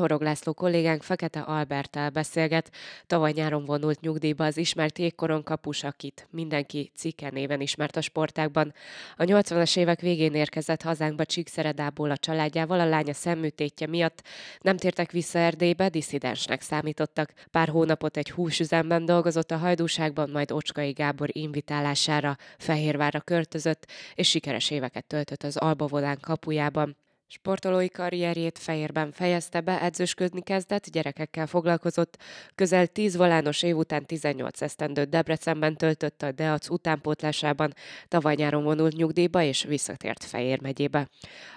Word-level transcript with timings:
Horog 0.00 0.20
László 0.20 0.52
kollégánk 0.52 1.02
Fekete 1.02 1.40
Alberttel 1.40 2.10
beszélget. 2.10 2.70
Tavaly 3.06 3.32
nyáron 3.32 3.64
vonult 3.64 4.00
nyugdíjba 4.00 4.44
az 4.44 4.56
ismert 4.56 4.98
jégkoron 4.98 5.42
kapus, 5.42 5.84
akit 5.84 6.26
mindenki 6.30 6.90
cikke 6.94 7.30
néven 7.30 7.60
ismert 7.60 7.96
a 7.96 8.00
sportákban. 8.00 8.74
A 9.16 9.22
80-as 9.22 9.76
évek 9.78 10.00
végén 10.00 10.34
érkezett 10.34 10.82
hazánkba 10.82 11.24
Csíkszeredából 11.24 12.10
a 12.10 12.16
családjával, 12.16 12.80
a 12.80 12.88
lánya 12.88 13.12
szemműtétje 13.12 13.86
miatt 13.86 14.22
nem 14.60 14.76
tértek 14.76 15.10
vissza 15.10 15.38
Erdélybe, 15.38 15.88
disszidensnek 15.88 16.60
számítottak. 16.60 17.32
Pár 17.50 17.68
hónapot 17.68 18.16
egy 18.16 18.30
húsüzemben 18.30 19.04
dolgozott 19.04 19.50
a 19.50 19.56
hajdúságban, 19.56 20.30
majd 20.30 20.52
Ocskai 20.52 20.90
Gábor 20.90 21.28
invitálására 21.32 22.36
Fehérvárra 22.58 23.20
költözött, 23.20 23.86
és 24.14 24.28
sikeres 24.28 24.70
éveket 24.70 25.06
töltött 25.06 25.42
az 25.42 25.56
Albavolán 25.56 26.18
kapujában. 26.20 26.96
Sportolói 27.32 27.88
karrierjét 27.88 28.58
Fejérben 28.58 29.12
fejezte 29.12 29.60
be, 29.60 29.82
edzősködni 29.82 30.42
kezdett, 30.42 30.90
gyerekekkel 30.90 31.46
foglalkozott. 31.46 32.16
Közel 32.54 32.86
10 32.86 33.16
volános 33.16 33.62
év 33.62 33.76
után 33.76 34.06
18 34.06 34.62
esztendőt 34.62 35.08
Debrecenben 35.08 35.76
töltött 35.76 36.22
a 36.22 36.32
Deac 36.32 36.68
utánpótlásában, 36.68 37.74
tavaly 38.08 38.34
nyáron 38.34 38.62
vonult 38.62 38.96
nyugdíjba 38.96 39.42
és 39.42 39.62
visszatért 39.62 40.24
Fejér 40.24 40.60
megyébe. 40.60 41.08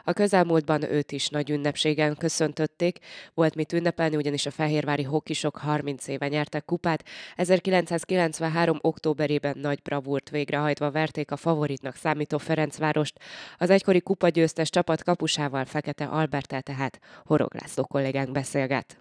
A 0.03 0.13
közelmúltban 0.13 0.91
őt 0.91 1.11
is 1.11 1.27
nagy 1.27 1.49
ünnepségen 1.49 2.16
köszöntötték, 2.16 2.99
volt 3.33 3.55
mit 3.55 3.73
ünnepelni, 3.73 4.16
ugyanis 4.16 4.45
a 4.45 4.51
fehérvári 4.51 5.03
hokisok 5.03 5.57
30 5.57 6.07
éve 6.07 6.27
nyertek 6.27 6.66
kupát, 6.66 7.05
1993. 7.35 8.77
októberében 8.81 9.57
nagy 9.57 9.81
bravúrt 9.81 10.29
végrehajtva 10.29 10.91
verték 10.91 11.31
a 11.31 11.38
favoritnak 11.38 11.95
számító 11.95 12.38
Ferencvárost. 12.38 13.19
Az 13.57 13.69
egykori 13.69 14.01
kupagyőztes 14.01 14.69
csapat 14.69 15.03
kapusával 15.03 15.61
Gáborral, 15.64 15.66
Fekete 15.66 16.06
Albertel, 16.06 16.61
tehát 16.61 17.00
Horog 17.25 17.53
László 17.53 17.83
kollégánk 17.83 18.31
beszélget. 18.31 18.97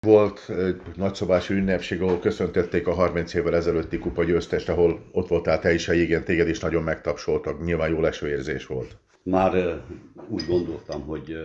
Volt 0.00 0.48
egy 0.48 0.80
nagyszobású 0.96 1.54
ünnepség, 1.54 2.02
ahol 2.02 2.18
köszöntötték 2.18 2.86
a 2.86 2.94
30 2.94 3.34
évvel 3.34 3.54
ezelőtti 3.54 3.98
kupa 3.98 4.24
győztest, 4.24 4.68
ahol 4.68 5.08
ott 5.12 5.28
voltál 5.28 5.58
te 5.58 5.72
is, 5.72 5.88
igen, 5.88 6.24
téged 6.24 6.48
is 6.48 6.60
nagyon 6.60 6.82
megtapsoltak, 6.82 7.64
nyilván 7.64 7.90
jó 7.90 8.00
leső 8.00 8.28
érzés 8.28 8.66
volt. 8.66 8.96
Már 9.22 9.82
úgy 10.28 10.46
gondoltam, 10.46 11.02
hogy 11.06 11.36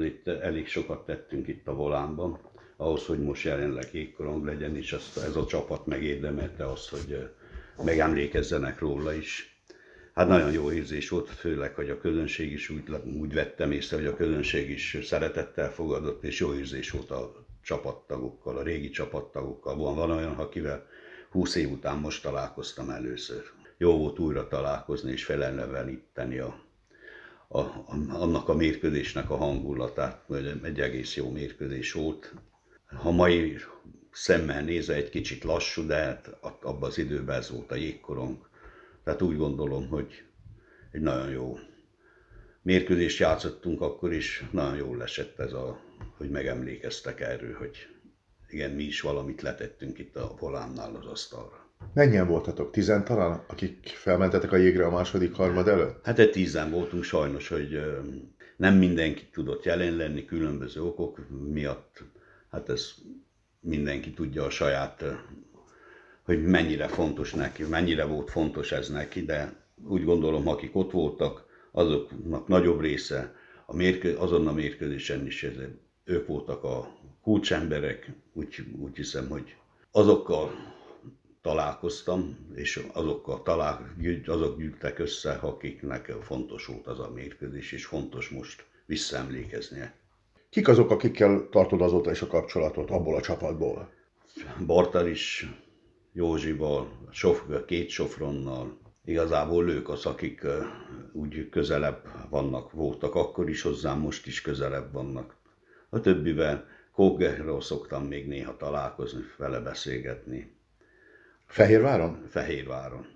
itt 0.00 0.28
elég 0.28 0.66
sokat 0.66 1.06
tettünk 1.06 1.48
itt 1.48 1.68
a 1.68 1.74
volánban, 1.74 2.38
ahhoz, 2.76 3.06
hogy 3.06 3.18
most 3.18 3.44
jelenleg 3.44 3.88
égkorong 3.92 4.44
legyen, 4.44 4.76
és 4.76 4.92
ezt, 4.92 5.16
ez 5.16 5.36
a 5.36 5.46
csapat 5.46 5.86
megérdemelte 5.86 6.64
azt, 6.64 6.88
hogy 6.88 7.30
megemlékezzenek 7.84 8.78
róla 8.78 9.12
is. 9.12 9.59
Hát 10.20 10.28
nagyon 10.28 10.52
jó 10.52 10.72
érzés 10.72 11.08
volt, 11.08 11.28
főleg, 11.28 11.74
hogy 11.74 11.90
a 11.90 11.98
közönség 11.98 12.52
is 12.52 12.68
úgy, 12.68 12.82
úgy 13.20 13.34
vettem 13.34 13.72
észre, 13.72 13.96
hogy 13.96 14.06
a 14.06 14.16
közönség 14.16 14.70
is 14.70 14.98
szeretettel 15.02 15.70
fogadott, 15.72 16.24
és 16.24 16.40
jó 16.40 16.54
érzés 16.54 16.90
volt 16.90 17.10
a 17.10 17.46
csapattagokkal, 17.62 18.56
a 18.56 18.62
régi 18.62 18.90
csapattagokkal. 18.90 19.76
Van, 19.76 19.94
van 19.94 20.10
olyan, 20.10 20.32
akivel 20.32 20.86
20 21.30 21.54
év 21.54 21.70
után 21.70 21.96
most 21.96 22.22
találkoztam 22.22 22.90
először. 22.90 23.42
Jó 23.78 23.98
volt 23.98 24.18
újra 24.18 24.48
találkozni 24.48 25.12
és 25.12 25.24
feleleveníteni 25.24 26.38
a, 26.38 26.60
a, 27.48 27.58
a, 27.58 27.96
annak 28.08 28.48
a 28.48 28.54
mérkőzésnek 28.54 29.30
a 29.30 29.36
hangulatát, 29.36 30.22
hogy 30.26 30.60
egy 30.62 30.80
egész 30.80 31.16
jó 31.16 31.30
mérkőzés 31.30 31.92
volt. 31.92 32.34
Ha 32.86 33.10
mai 33.10 33.56
szemmel 34.10 34.62
nézve 34.62 34.94
egy 34.94 35.10
kicsit 35.10 35.44
lassú, 35.44 35.86
de 35.86 35.96
hát 35.96 36.36
abban 36.40 36.88
az 36.88 36.98
időben 36.98 37.36
ez 37.36 37.50
volt 37.50 37.70
a 37.70 37.74
jégkorong 37.74 38.48
tehát 39.10 39.24
úgy 39.24 39.38
gondolom, 39.38 39.88
hogy 39.88 40.22
egy 40.90 41.00
nagyon 41.00 41.30
jó 41.30 41.58
mérkőzést 42.62 43.18
játszottunk 43.18 43.80
akkor 43.80 44.12
is, 44.12 44.44
nagyon 44.50 44.76
jól 44.76 45.02
esett 45.02 45.38
ez 45.38 45.52
a, 45.52 45.80
hogy 46.16 46.30
megemlékeztek 46.30 47.20
erről, 47.20 47.54
hogy 47.54 47.76
igen, 48.48 48.70
mi 48.70 48.82
is 48.82 49.00
valamit 49.00 49.42
letettünk 49.42 49.98
itt 49.98 50.16
a 50.16 50.34
volánnál 50.38 50.94
az 50.94 51.06
asztalra. 51.06 51.68
Mennyien 51.94 52.26
voltatok? 52.26 52.70
Tizen 52.70 53.04
talán, 53.04 53.44
akik 53.46 53.86
felmentetek 53.86 54.52
a 54.52 54.56
jégre 54.56 54.86
a 54.86 54.90
második 54.90 55.34
harmad 55.34 55.68
előtt? 55.68 56.04
Hát 56.04 56.18
egy 56.18 56.30
tízen 56.30 56.70
voltunk 56.70 57.02
sajnos, 57.02 57.48
hogy 57.48 57.80
nem 58.56 58.74
mindenki 58.74 59.28
tudott 59.32 59.64
jelen 59.64 59.96
lenni 59.96 60.24
különböző 60.24 60.82
okok 60.82 61.26
miatt. 61.48 62.02
Hát 62.50 62.68
ez 62.68 62.94
mindenki 63.60 64.12
tudja 64.12 64.44
a 64.44 64.50
saját 64.50 65.04
hogy 66.30 66.44
mennyire 66.44 66.88
fontos 66.88 67.32
neki, 67.32 67.62
mennyire 67.64 68.04
volt 68.04 68.30
fontos 68.30 68.72
ez 68.72 68.88
neki, 68.88 69.24
de 69.24 69.52
úgy 69.88 70.04
gondolom, 70.04 70.48
akik 70.48 70.76
ott 70.76 70.90
voltak, 70.90 71.44
azoknak 71.70 72.48
nagyobb 72.48 72.80
része 72.80 73.34
a 73.66 73.76
mérkő, 73.76 74.16
azon 74.16 74.46
a 74.46 74.52
mérkőzésen 74.52 75.26
is 75.26 75.46
ők 76.04 76.26
voltak 76.26 76.64
a 76.64 76.96
kulcsemberek, 77.22 78.12
úgy, 78.32 78.64
úgy 78.78 78.96
hiszem, 78.96 79.28
hogy 79.28 79.56
azokkal 79.90 80.50
találkoztam, 81.42 82.38
és 82.54 82.86
azokkal 82.92 83.42
talál, 83.42 83.94
azok 84.26 84.58
gyűltek 84.58 84.98
össze, 84.98 85.32
akiknek 85.32 86.14
fontos 86.22 86.66
volt 86.66 86.86
az 86.86 86.98
a 86.98 87.10
mérkőzés, 87.14 87.72
és 87.72 87.84
fontos 87.84 88.28
most 88.28 88.64
visszaemlékeznie. 88.86 89.94
Kik 90.50 90.68
azok, 90.68 90.90
akikkel 90.90 91.48
tartod 91.50 91.80
azóta 91.80 92.10
is 92.10 92.22
a 92.22 92.26
kapcsolatot 92.26 92.90
abból 92.90 93.16
a 93.16 93.20
csapatból? 93.20 93.92
Bartal 94.66 95.06
is, 95.06 95.48
Józsival, 96.12 97.08
sof, 97.10 97.42
két 97.66 97.88
sofronnal. 97.88 98.78
Igazából 99.04 99.70
ők 99.70 99.88
az, 99.88 100.06
akik 100.06 100.46
úgy 101.12 101.48
közelebb 101.48 102.28
vannak, 102.30 102.72
voltak 102.72 103.14
akkor 103.14 103.48
is 103.48 103.62
hozzám, 103.62 103.98
most 103.98 104.26
is 104.26 104.40
közelebb 104.40 104.92
vannak. 104.92 105.36
A 105.88 106.00
többivel 106.00 106.68
Kógerről 106.92 107.60
szoktam 107.60 108.06
még 108.06 108.26
néha 108.26 108.56
találkozni, 108.56 109.20
vele 109.36 109.60
beszélgetni. 109.60 110.52
Fehérváron? 111.46 112.26
Fehérváron. 112.28 113.06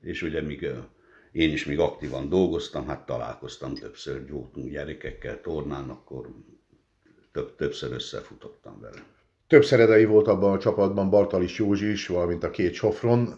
És 0.00 0.22
ugye 0.22 0.40
míg 0.40 0.68
én 1.32 1.52
is 1.52 1.64
még 1.64 1.78
aktívan 1.78 2.28
dolgoztam, 2.28 2.86
hát 2.86 3.06
találkoztam 3.06 3.74
többször, 3.74 4.30
voltunk 4.30 4.70
gyerekekkel 4.70 5.40
tornán, 5.40 5.90
akkor 5.90 6.28
több, 7.32 7.56
többször 7.56 7.92
összefutottam 7.92 8.80
vele. 8.80 9.13
Több 9.54 9.64
szeredei 9.64 10.04
volt 10.04 10.28
abban 10.28 10.52
a 10.52 10.58
csapatban, 10.58 11.10
Bartalis 11.10 11.58
Józsi 11.58 11.90
is, 11.90 12.06
valamint 12.06 12.44
a 12.44 12.50
két 12.50 12.72
Sofron, 12.74 13.34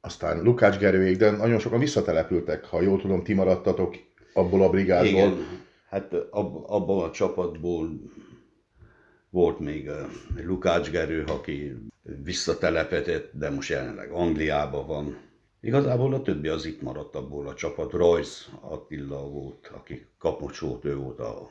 aztán 0.00 0.42
Lukács 0.42 0.78
Gerőék, 0.78 1.16
de 1.16 1.30
nagyon 1.30 1.58
sokan 1.58 1.78
visszatelepültek, 1.78 2.64
ha 2.64 2.80
jól 2.80 3.00
tudom, 3.00 3.22
ti 3.22 3.34
maradtatok 3.34 3.96
abból 4.34 4.62
a 4.62 4.70
brigádból. 4.70 5.10
Igen, 5.10 5.36
hát 5.88 6.14
ab, 6.30 6.64
abban 6.66 7.08
a 7.08 7.10
csapatból 7.10 7.90
volt 9.30 9.58
még 9.58 9.90
Lukács 10.44 10.90
Gerő, 10.90 11.24
aki 11.24 11.76
visszatelepedett, 12.24 13.30
de 13.32 13.50
most 13.50 13.70
jelenleg 13.70 14.10
Angliában 14.10 14.86
van. 14.86 15.16
Igazából 15.60 16.14
a 16.14 16.22
többi 16.22 16.48
az 16.48 16.66
itt 16.66 16.82
maradt 16.82 17.14
abból 17.14 17.48
a 17.48 17.54
csapat. 17.54 17.92
Royce 17.92 18.44
Attila 18.60 19.28
volt, 19.28 19.70
aki 19.74 20.06
kapus 20.18 20.58
volt, 20.58 20.84
ő 20.84 20.96
volt 20.96 21.18
a, 21.18 21.50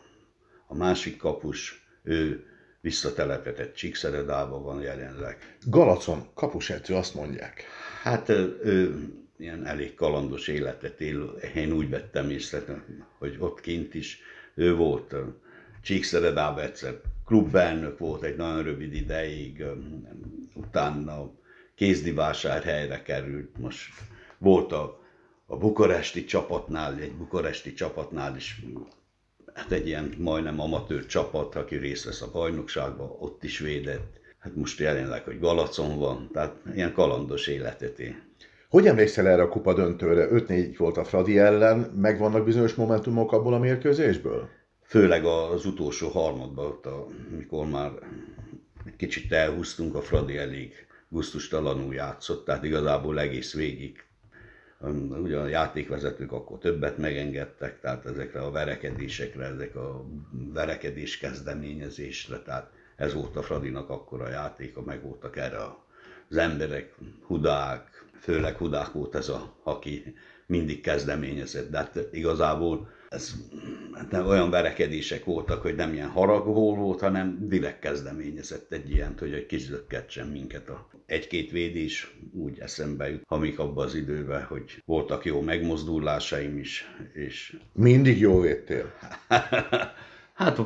a 0.67 0.75
másik 0.75 1.17
kapus. 1.17 1.87
Ő 2.03 2.43
visszatelepedett 2.81 3.75
Csíkszeredába 3.75 4.61
van 4.61 4.81
jelenleg. 4.81 5.57
Galacon, 5.65 6.27
kapusedző, 6.33 6.95
azt 6.95 7.13
mondják. 7.15 7.63
Hát 8.03 8.29
ő 8.63 9.07
ilyen 9.37 9.65
elég 9.65 9.93
kalandos 9.93 10.47
életet 10.47 11.01
él. 11.01 11.39
Én 11.55 11.71
úgy 11.71 11.89
vettem 11.89 12.29
észre, 12.29 12.83
hogy 13.17 13.35
ott 13.39 13.61
kint 13.61 13.93
is 13.93 14.19
ő 14.55 14.75
volt 14.75 15.15
Csíkszeredában 15.81 16.63
egyszer 16.63 17.01
klubelnök 17.25 17.97
volt 17.97 18.23
egy 18.23 18.35
nagyon 18.35 18.63
rövid 18.63 18.93
ideig, 18.93 19.63
utána 20.53 21.31
helyre 22.63 23.01
került, 23.01 23.57
most 23.57 23.93
volt 24.37 24.71
a, 24.71 25.01
a 25.45 25.57
bukaresti 25.57 26.25
csapatnál, 26.25 26.97
egy 26.99 27.11
bukaresti 27.11 27.73
csapatnál 27.73 28.35
is 28.35 28.61
hát 29.59 29.71
egy 29.71 29.87
ilyen 29.87 30.13
majdnem 30.17 30.59
amatőr 30.59 31.05
csapat, 31.05 31.55
aki 31.55 31.75
részt 31.75 32.05
vesz 32.05 32.21
a 32.21 32.31
bajnokságban, 32.31 33.15
ott 33.19 33.43
is 33.43 33.59
védett. 33.59 34.19
Hát 34.39 34.55
most 34.55 34.79
jelenleg, 34.79 35.23
hogy 35.23 35.39
Galacon 35.39 35.97
van, 35.97 36.29
tehát 36.33 36.55
ilyen 36.75 36.93
kalandos 36.93 37.47
életet 37.47 37.99
én. 37.99 38.21
Hogy 38.69 38.87
emlékszel 38.87 39.27
erre 39.27 39.41
a 39.41 39.49
kupa 39.49 39.73
döntőre? 39.73 40.27
5-4 40.31 40.75
volt 40.77 40.97
a 40.97 41.03
Fradi 41.03 41.37
ellen, 41.37 41.77
megvannak 41.79 42.45
bizonyos 42.45 42.73
momentumok 42.73 43.31
abból 43.31 43.53
a 43.53 43.59
mérkőzésből? 43.59 44.49
Főleg 44.83 45.25
az 45.25 45.65
utolsó 45.65 46.09
harmadban, 46.09 46.65
ott, 46.65 46.85
amikor 47.33 47.65
már 47.65 47.91
kicsit 48.97 49.31
elhúztunk, 49.31 49.95
a 49.95 50.01
Fradi 50.01 50.37
elég 50.37 50.73
gusztustalanul 51.09 51.93
játszott, 51.93 52.45
tehát 52.45 52.63
igazából 52.63 53.19
egész 53.19 53.53
végig 53.53 54.03
ugye 55.23 55.37
a 55.37 55.47
játékvezetők 55.47 56.31
akkor 56.31 56.57
többet 56.57 56.97
megengedtek, 56.97 57.79
tehát 57.79 58.05
ezekre 58.05 58.41
a 58.41 58.51
verekedésekre, 58.51 59.45
ezek 59.45 59.75
a 59.75 60.05
verekedés 60.53 61.17
kezdeményezésre, 61.17 62.39
tehát 62.39 62.71
ez 62.95 63.13
volt 63.13 63.35
a 63.35 63.41
Fradinak 63.41 63.89
akkor 63.89 64.21
a 64.21 64.29
játéka, 64.29 64.81
meg 64.81 65.01
voltak 65.01 65.37
erre 65.37 65.57
az 66.29 66.37
emberek, 66.37 66.95
hudák, 67.25 68.05
főleg 68.19 68.57
hudák 68.57 68.91
volt 68.91 69.15
ez 69.15 69.29
a, 69.29 69.53
aki 69.63 70.15
mindig 70.45 70.81
kezdeményezett, 70.81 71.69
de 71.69 71.77
hát 71.77 72.07
igazából 72.11 72.89
ez 73.09 73.35
nem 74.09 74.27
olyan 74.27 74.49
verekedések 74.49 75.25
voltak, 75.25 75.61
hogy 75.61 75.75
nem 75.75 75.93
ilyen 75.93 76.09
haragból 76.09 76.75
volt, 76.75 76.99
hanem 76.99 77.47
direkt 77.47 77.79
kezdeményezett 77.79 78.71
egy 78.71 78.91
ilyent, 78.91 79.19
hogy 79.19 79.33
egy 79.33 79.45
kizökkentsen 79.45 80.27
minket 80.27 80.69
a 80.69 80.89
egy-két 81.05 81.51
védés 81.51 82.15
úgy 82.33 82.59
eszembe 82.59 83.09
jut, 83.09 83.23
amik 83.27 83.59
abban 83.59 83.85
az 83.85 83.95
időben, 83.95 84.43
hogy 84.43 84.81
voltak 84.85 85.25
jó 85.25 85.41
megmozdulásaim 85.41 86.57
is, 86.57 86.85
és... 87.13 87.57
Mindig 87.73 88.19
jó 88.19 88.39
védtél? 88.39 88.93
hát 90.33 90.59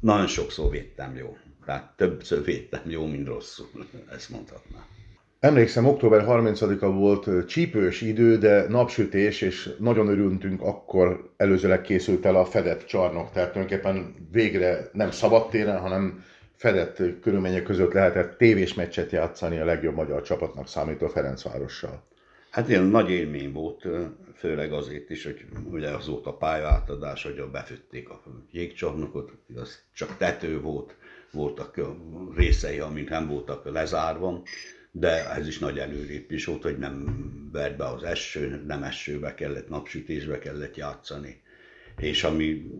nagyon 0.00 0.26
sokszor 0.26 0.70
védtem 0.70 1.16
jó. 1.16 1.36
Tehát 1.64 1.96
többször 1.96 2.44
védtem 2.44 2.90
jó, 2.90 3.06
mint 3.06 3.26
rosszul, 3.26 3.68
ezt 4.14 4.30
mondhatnám. 4.30 4.95
Emlékszem, 5.40 5.86
október 5.86 6.24
30-a 6.28 6.86
volt 6.86 7.46
csípős 7.46 8.00
idő, 8.00 8.38
de 8.38 8.68
napsütés, 8.68 9.40
és 9.40 9.70
nagyon 9.78 10.08
örültünk, 10.08 10.62
akkor 10.62 11.30
előzőleg 11.36 11.80
készült 11.80 12.24
el 12.24 12.36
a 12.36 12.44
fedett 12.44 12.84
csarnok, 12.84 13.32
tehát 13.32 13.52
tulajdonképpen 13.52 14.14
végre 14.32 14.88
nem 14.92 15.10
szabadtéren, 15.10 15.78
hanem 15.78 16.24
fedett 16.56 17.02
körülmények 17.20 17.62
között 17.62 17.92
lehetett 17.92 18.38
tévés 18.38 18.74
meccset 18.74 19.10
játszani 19.10 19.58
a 19.58 19.64
legjobb 19.64 19.94
magyar 19.94 20.22
csapatnak 20.22 20.68
számító 20.68 21.06
Ferencvárossal. 21.06 22.02
Hát 22.50 22.68
ilyen 22.68 22.84
nagy 22.84 23.10
élmény 23.10 23.52
volt, 23.52 23.86
főleg 24.34 24.72
azért 24.72 25.10
is, 25.10 25.24
hogy 25.24 25.44
ugye 25.70 25.88
az 25.88 26.08
volt 26.08 26.26
a 26.26 26.36
hogy 27.22 27.48
befütték 27.52 28.08
a 28.08 28.22
jégcsarnokot, 28.50 29.32
az 29.54 29.78
csak 29.94 30.16
tető 30.16 30.60
volt, 30.60 30.96
voltak 31.32 31.80
részei, 32.36 32.78
amik 32.78 33.08
nem 33.08 33.28
voltak 33.28 33.72
lezárva, 33.72 34.42
de 34.98 35.30
ez 35.30 35.46
is 35.46 35.58
nagy 35.58 35.78
előrépés 35.78 36.44
volt, 36.44 36.62
hogy 36.62 36.78
nem 36.78 37.04
vert 37.52 37.76
be 37.76 37.84
az 37.84 38.02
eső, 38.02 38.62
nem 38.66 38.82
esőbe 38.82 39.34
kellett, 39.34 39.68
napsütésbe 39.68 40.38
kellett 40.38 40.76
játszani. 40.76 41.40
És 41.98 42.24
ami 42.24 42.70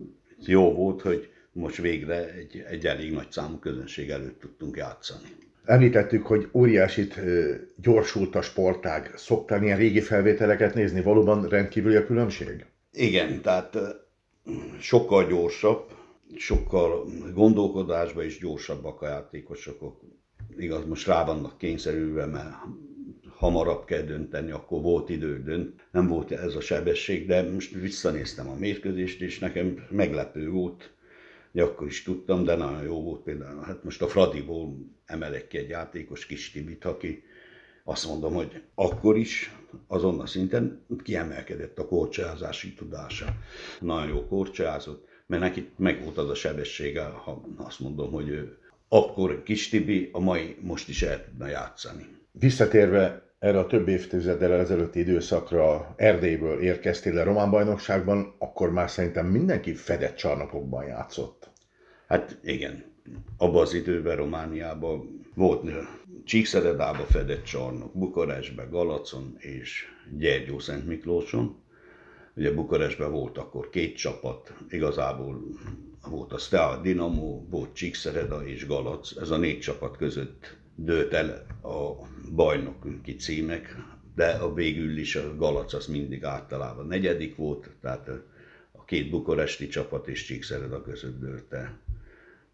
jó 0.45 0.73
volt, 0.73 1.01
hogy 1.01 1.29
most 1.51 1.77
végre 1.77 2.33
egy, 2.33 2.63
egy 2.69 2.85
elég 2.85 3.11
nagy 3.11 3.31
számú 3.31 3.57
közönség 3.57 4.09
előtt 4.09 4.39
tudtunk 4.39 4.77
játszani. 4.77 5.27
Említettük, 5.65 6.25
hogy 6.25 6.49
óriásit 6.53 7.19
gyorsult 7.75 8.35
a 8.35 8.41
sportág. 8.41 9.11
Szoktál 9.15 9.63
ilyen 9.63 9.77
régi 9.77 10.01
felvételeket 10.01 10.73
nézni? 10.73 11.01
Valóban 11.01 11.47
rendkívüli 11.47 11.95
a 11.95 12.05
különbség? 12.05 12.65
Igen, 12.91 13.41
tehát 13.41 13.77
sokkal 14.79 15.27
gyorsabb, 15.27 15.91
sokkal 16.35 17.05
gondolkodásban 17.33 18.25
is 18.25 18.39
gyorsabbak 18.39 19.01
a 19.01 19.07
játékosok 19.07 19.81
igaz, 20.59 20.85
most 20.85 21.07
rá 21.07 21.25
vannak 21.25 21.57
kényszerülve, 21.57 22.25
mert 22.25 22.55
hamarabb 23.35 23.85
kell 23.85 24.01
dönteni, 24.01 24.51
akkor 24.51 24.81
volt 24.81 25.09
idő 25.09 25.43
dönt. 25.43 25.87
Nem 25.91 26.07
volt 26.07 26.31
ez 26.31 26.55
a 26.55 26.61
sebesség, 26.61 27.27
de 27.27 27.51
most 27.51 27.73
visszanéztem 27.73 28.49
a 28.49 28.55
mérkőzést, 28.55 29.21
és 29.21 29.39
nekem 29.39 29.87
meglepő 29.89 30.49
volt, 30.49 30.91
hogy 31.51 31.61
akkor 31.61 31.87
is 31.87 32.03
tudtam, 32.03 32.43
de 32.43 32.55
nagyon 32.55 32.83
jó 32.83 33.03
volt 33.03 33.21
például. 33.21 33.61
Hát 33.61 33.83
most 33.83 34.01
a 34.01 34.07
Fradiból 34.07 34.77
emelek 35.05 35.47
ki 35.47 35.57
egy 35.57 35.69
játékos 35.69 36.25
kis 36.25 36.51
Tibit, 36.51 36.85
aki 36.85 37.23
azt 37.83 38.07
mondom, 38.07 38.33
hogy 38.33 38.61
akkor 38.75 39.17
is 39.17 39.55
azon 39.87 40.19
a 40.19 40.25
szinten 40.25 40.85
kiemelkedett 41.03 41.79
a 41.79 41.87
korcsolyázási 41.87 42.73
tudása. 42.73 43.25
Nagyon 43.79 44.07
jó 44.07 44.27
korcsolyázott, 44.27 45.07
mert 45.25 45.41
neki 45.41 45.69
meg 45.75 46.03
volt 46.03 46.17
az 46.17 46.29
a 46.29 46.35
sebessége, 46.35 47.03
ha 47.03 47.47
azt 47.57 47.79
mondom, 47.79 48.11
hogy 48.11 48.29
ő 48.29 48.57
akkor 48.89 49.43
Kis 49.43 49.69
Tibi 49.69 50.09
a 50.11 50.19
mai 50.19 50.57
most 50.61 50.89
is 50.89 51.01
el 51.01 51.25
tudna 51.25 51.47
játszani. 51.47 52.05
Visszatérve 52.31 53.27
erre 53.39 53.59
a 53.59 53.67
több 53.67 53.87
évtizeddel 53.87 54.53
ezelőtti 54.53 54.99
időszakra 54.99 55.93
Erdélyből 55.95 56.61
érkeztél 56.61 57.13
le 57.13 57.23
Román 57.23 57.49
bajnokságban, 57.49 58.35
akkor 58.37 58.71
már 58.71 58.89
szerintem 58.89 59.25
mindenki 59.25 59.73
fedett 59.73 60.15
csarnokokban 60.15 60.85
játszott. 60.85 61.49
Hát 62.07 62.37
igen, 62.43 62.83
abban 63.37 63.61
az 63.61 63.73
időben 63.73 64.15
Romániában 64.15 65.25
volt 65.35 65.63
Csíkszeredába 66.23 67.03
fedett 67.03 67.43
csarnok, 67.43 67.97
Bukarestbe, 67.97 68.63
Galacon 68.63 69.35
és 69.37 69.85
Gyergyó 70.17 70.59
Szent 70.59 70.87
Miklóson. 70.87 71.55
Ugye 72.35 72.53
Bukarestben 72.53 73.11
volt 73.11 73.37
akkor 73.37 73.69
két 73.69 73.95
csapat, 73.95 74.53
igazából 74.69 75.41
volt 76.09 76.33
a 76.33 76.37
Steaua 76.37 76.81
Dinamo, 76.81 77.41
volt 77.49 77.73
Csíkszereda 77.73 78.47
és 78.47 78.67
Galac, 78.67 79.15
ez 79.17 79.29
a 79.29 79.37
négy 79.37 79.59
csapat 79.59 79.97
között 79.97 80.55
dőlt 80.75 81.13
el 81.13 81.45
a 81.63 82.07
bajnoki 82.35 83.15
címek, 83.15 83.75
de 84.15 84.29
a 84.29 84.53
végül 84.53 84.97
is 84.97 85.15
a 85.15 85.35
Galac 85.35 85.73
az 85.73 85.85
mindig 85.85 86.23
általában 86.23 86.87
negyedik 86.87 87.35
volt, 87.35 87.69
tehát 87.81 88.09
a 88.71 88.83
két 88.85 89.09
bukaresti 89.09 89.67
csapat 89.67 90.07
és 90.07 90.25
Csíkszereda 90.25 90.81
között 90.81 91.19
dőlt 91.19 91.53
el. 91.53 91.79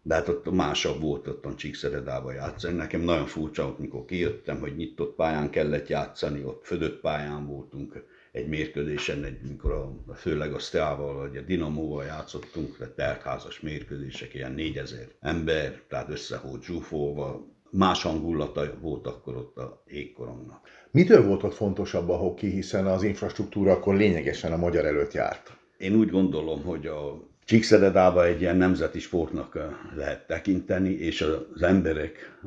De 0.02 0.14
hát 0.14 0.28
ott 0.28 0.50
másabb 0.50 1.00
volt 1.00 1.26
ott 1.26 1.44
a 1.44 1.54
Csíkszeredába 1.54 2.32
játszani. 2.32 2.76
Nekem 2.76 3.00
nagyon 3.00 3.26
furcsa, 3.26 3.66
ott, 3.66 3.78
mikor 3.78 4.04
kijöttem, 4.04 4.60
hogy 4.60 4.76
nyitott 4.76 5.14
pályán 5.14 5.50
kellett 5.50 5.88
játszani, 5.88 6.44
ott 6.44 6.64
födött 6.64 7.00
pályán 7.00 7.46
voltunk 7.46 8.04
egy 8.34 8.48
mérkőzésen, 8.48 9.24
egy, 9.24 9.40
mikor 9.48 9.72
a, 9.72 10.14
főleg 10.14 10.52
a 10.52 10.58
Steával 10.58 11.14
vagy 11.14 11.36
a 11.36 11.40
Dinamóval 11.40 12.04
játszottunk, 12.04 12.76
tehát 12.76 12.94
teltházas 12.94 13.60
mérkőzések, 13.60 14.34
ilyen 14.34 14.52
4000 14.52 15.08
ember, 15.20 15.80
tehát 15.88 16.08
összeholt 16.08 16.62
zsúfolva, 16.62 17.46
más 17.70 18.02
hangulata 18.02 18.78
volt 18.80 19.06
akkor 19.06 19.36
ott 19.36 19.56
a 19.56 19.82
égkorongnak. 19.86 20.68
Mitől 20.90 21.26
volt 21.26 21.42
ott 21.42 21.54
fontosabb 21.54 22.08
a 22.08 22.16
hoki, 22.16 22.50
hiszen 22.50 22.86
az 22.86 23.02
infrastruktúra 23.02 23.72
akkor 23.72 23.94
lényegesen 23.94 24.52
a 24.52 24.56
magyar 24.56 24.84
előtt 24.84 25.12
járt? 25.12 25.56
Én 25.78 25.94
úgy 25.94 26.10
gondolom, 26.10 26.62
hogy 26.62 26.86
a 26.86 27.28
Csíkszeredába 27.44 28.26
egy 28.26 28.40
ilyen 28.40 28.56
nemzeti 28.56 28.98
sportnak 28.98 29.58
lehet 29.96 30.26
tekinteni, 30.26 30.90
és 30.90 31.20
az 31.54 31.62
emberek, 31.62 32.38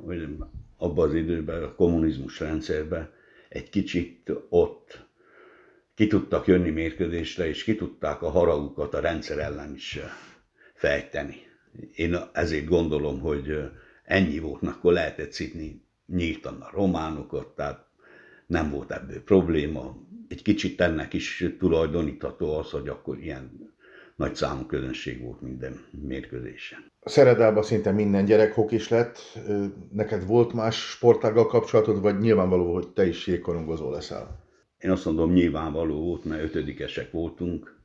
abban 0.77 1.07
az 1.07 1.15
időben, 1.15 1.63
a 1.63 1.75
kommunizmus 1.75 2.39
rendszerben 2.39 3.09
egy 3.49 3.69
kicsit 3.69 4.31
ott 4.49 5.06
ki 5.97 6.07
tudtak 6.07 6.47
jönni 6.47 6.69
mérkőzésre, 6.69 7.47
és 7.47 7.63
ki 7.63 7.75
tudták 7.75 8.21
a 8.21 8.29
haragukat 8.29 8.93
a 8.93 8.99
rendszer 8.99 9.37
ellen 9.37 9.73
is 9.75 9.95
eh, 9.95 10.09
fejteni. 10.73 11.35
Én 11.95 12.17
ezért 12.33 12.65
gondolom, 12.65 13.19
hogy 13.19 13.49
eh, 13.49 13.69
ennyi 14.03 14.39
volt, 14.39 14.63
akkor 14.63 14.93
lehetett 14.93 15.31
szidni 15.31 15.81
nyíltan 16.05 16.61
a 16.61 16.69
románokat, 16.73 17.47
tehát 17.47 17.85
nem 18.47 18.69
volt 18.69 18.91
ebből 18.91 19.23
probléma. 19.23 19.97
Egy 20.27 20.41
kicsit 20.41 20.81
ennek 20.81 21.13
is 21.13 21.45
tulajdonítható 21.59 22.57
az, 22.57 22.69
hogy 22.69 22.87
akkor 22.87 23.17
ilyen 23.19 23.73
nagy 24.15 24.35
számú 24.35 24.65
közönség 24.65 25.21
volt 25.21 25.41
minden 25.41 25.85
mérkőzésen. 26.07 26.91
Szeredában 27.03 27.63
szinte 27.63 27.91
minden 27.91 28.25
gyerek 28.25 28.53
hokis 28.53 28.89
lett. 28.89 29.39
Neked 29.91 30.25
volt 30.25 30.53
más 30.53 30.89
sportággal 30.89 31.47
kapcsolatod, 31.47 32.01
vagy 32.01 32.19
nyilvánvaló, 32.19 32.73
hogy 32.73 32.87
te 32.87 33.07
is 33.07 33.27
jégkorongozó 33.27 33.91
leszel? 33.91 34.46
Én 34.87 34.93
azt 34.93 35.05
mondom, 35.05 35.33
nyilvánvaló 35.33 35.99
volt, 35.99 36.23
mert 36.23 36.43
ötödikesek 36.43 37.11
voltunk, 37.11 37.75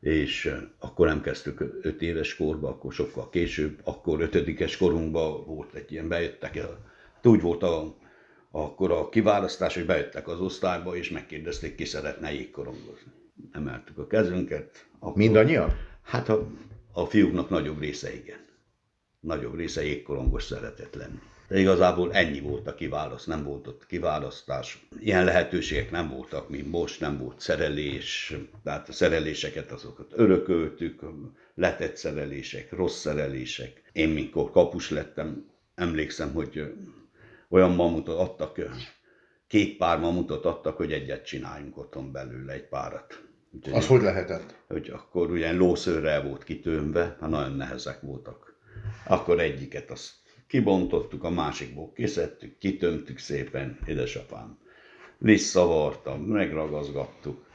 és 0.00 0.54
akkor 0.78 1.06
nem 1.06 1.22
kezdtük 1.22 1.78
öt 1.82 2.02
éves 2.02 2.36
korba, 2.36 2.68
akkor 2.68 2.92
sokkal 2.92 3.28
később, 3.28 3.80
akkor 3.84 4.20
ötödikes 4.20 4.76
korunkban 4.76 5.44
volt 5.44 5.74
egy 5.74 5.92
ilyen, 5.92 6.08
bejöttek 6.08 6.56
el. 6.56 6.78
Hát 7.14 7.26
úgy 7.26 7.40
volt 7.40 7.62
a, 7.62 7.96
akkor 8.50 8.90
a 8.90 9.08
kiválasztás, 9.08 9.74
hogy 9.74 9.86
bejöttek 9.86 10.28
az 10.28 10.40
osztályba, 10.40 10.96
és 10.96 11.10
megkérdezték, 11.10 11.74
ki 11.74 11.84
szeretne 11.84 12.32
jégkorongozni. 12.32 13.12
Emeltük 13.52 13.98
a 13.98 14.06
kezünket. 14.06 14.86
Akkor, 14.98 15.16
Mindannyian? 15.16 15.70
Hát 16.02 16.28
a, 16.28 16.50
a 16.92 17.04
fiúknak 17.04 17.48
nagyobb 17.48 17.80
része 17.80 18.14
igen. 18.14 18.44
Nagyobb 19.20 19.54
része 19.54 19.84
jégkorongos 19.84 20.42
szeretett 20.42 20.94
lenni 20.94 21.20
de 21.50 21.58
igazából 21.58 22.12
ennyi 22.12 22.40
volt 22.40 22.66
a 22.66 22.74
kiválaszt, 22.74 23.26
nem 23.26 23.44
volt 23.44 23.66
ott 23.66 23.86
kiválasztás. 23.86 24.86
Ilyen 25.00 25.24
lehetőségek 25.24 25.90
nem 25.90 26.08
voltak, 26.08 26.48
mint 26.48 26.70
most, 26.70 27.00
nem 27.00 27.18
volt 27.18 27.40
szerelés, 27.40 28.34
tehát 28.64 28.88
a 28.88 28.92
szereléseket 28.92 29.72
azokat 29.72 30.12
örököltük, 30.14 31.00
letett 31.54 31.96
szerelések, 31.96 32.72
rossz 32.72 33.00
szerelések. 33.00 33.82
Én 33.92 34.08
mikor 34.08 34.50
kapus 34.50 34.90
lettem, 34.90 35.50
emlékszem, 35.74 36.32
hogy 36.32 36.72
olyan 37.48 37.70
mamutot 37.70 38.18
adtak, 38.18 38.60
két 39.46 39.76
pár 39.76 39.98
mamutot 39.98 40.44
adtak, 40.44 40.76
hogy 40.76 40.92
egyet 40.92 41.24
csináljunk 41.24 41.78
otthon 41.78 42.12
belőle, 42.12 42.52
egy 42.52 42.68
párat. 42.68 43.22
Úgyhogy 43.52 43.72
Az 43.72 43.86
hogy 43.86 44.02
lehetett? 44.02 44.54
Hogy 44.66 44.90
akkor 44.90 45.30
ugye 45.30 45.52
lószőrrel 45.52 46.22
volt 46.22 46.44
kitömve, 46.44 47.16
hát 47.20 47.30
nagyon 47.30 47.56
nehezek 47.56 48.00
voltak. 48.00 48.58
Akkor 49.06 49.40
egyiket 49.40 49.90
azt 49.90 50.19
kibontottuk, 50.50 51.24
a 51.24 51.30
másikból 51.30 51.92
kiszedtük, 51.92 52.58
kitömtük 52.58 53.18
szépen, 53.18 53.78
édesapám. 53.86 54.58
Visszavartam, 55.18 56.20
megragazgattuk. 56.22 57.46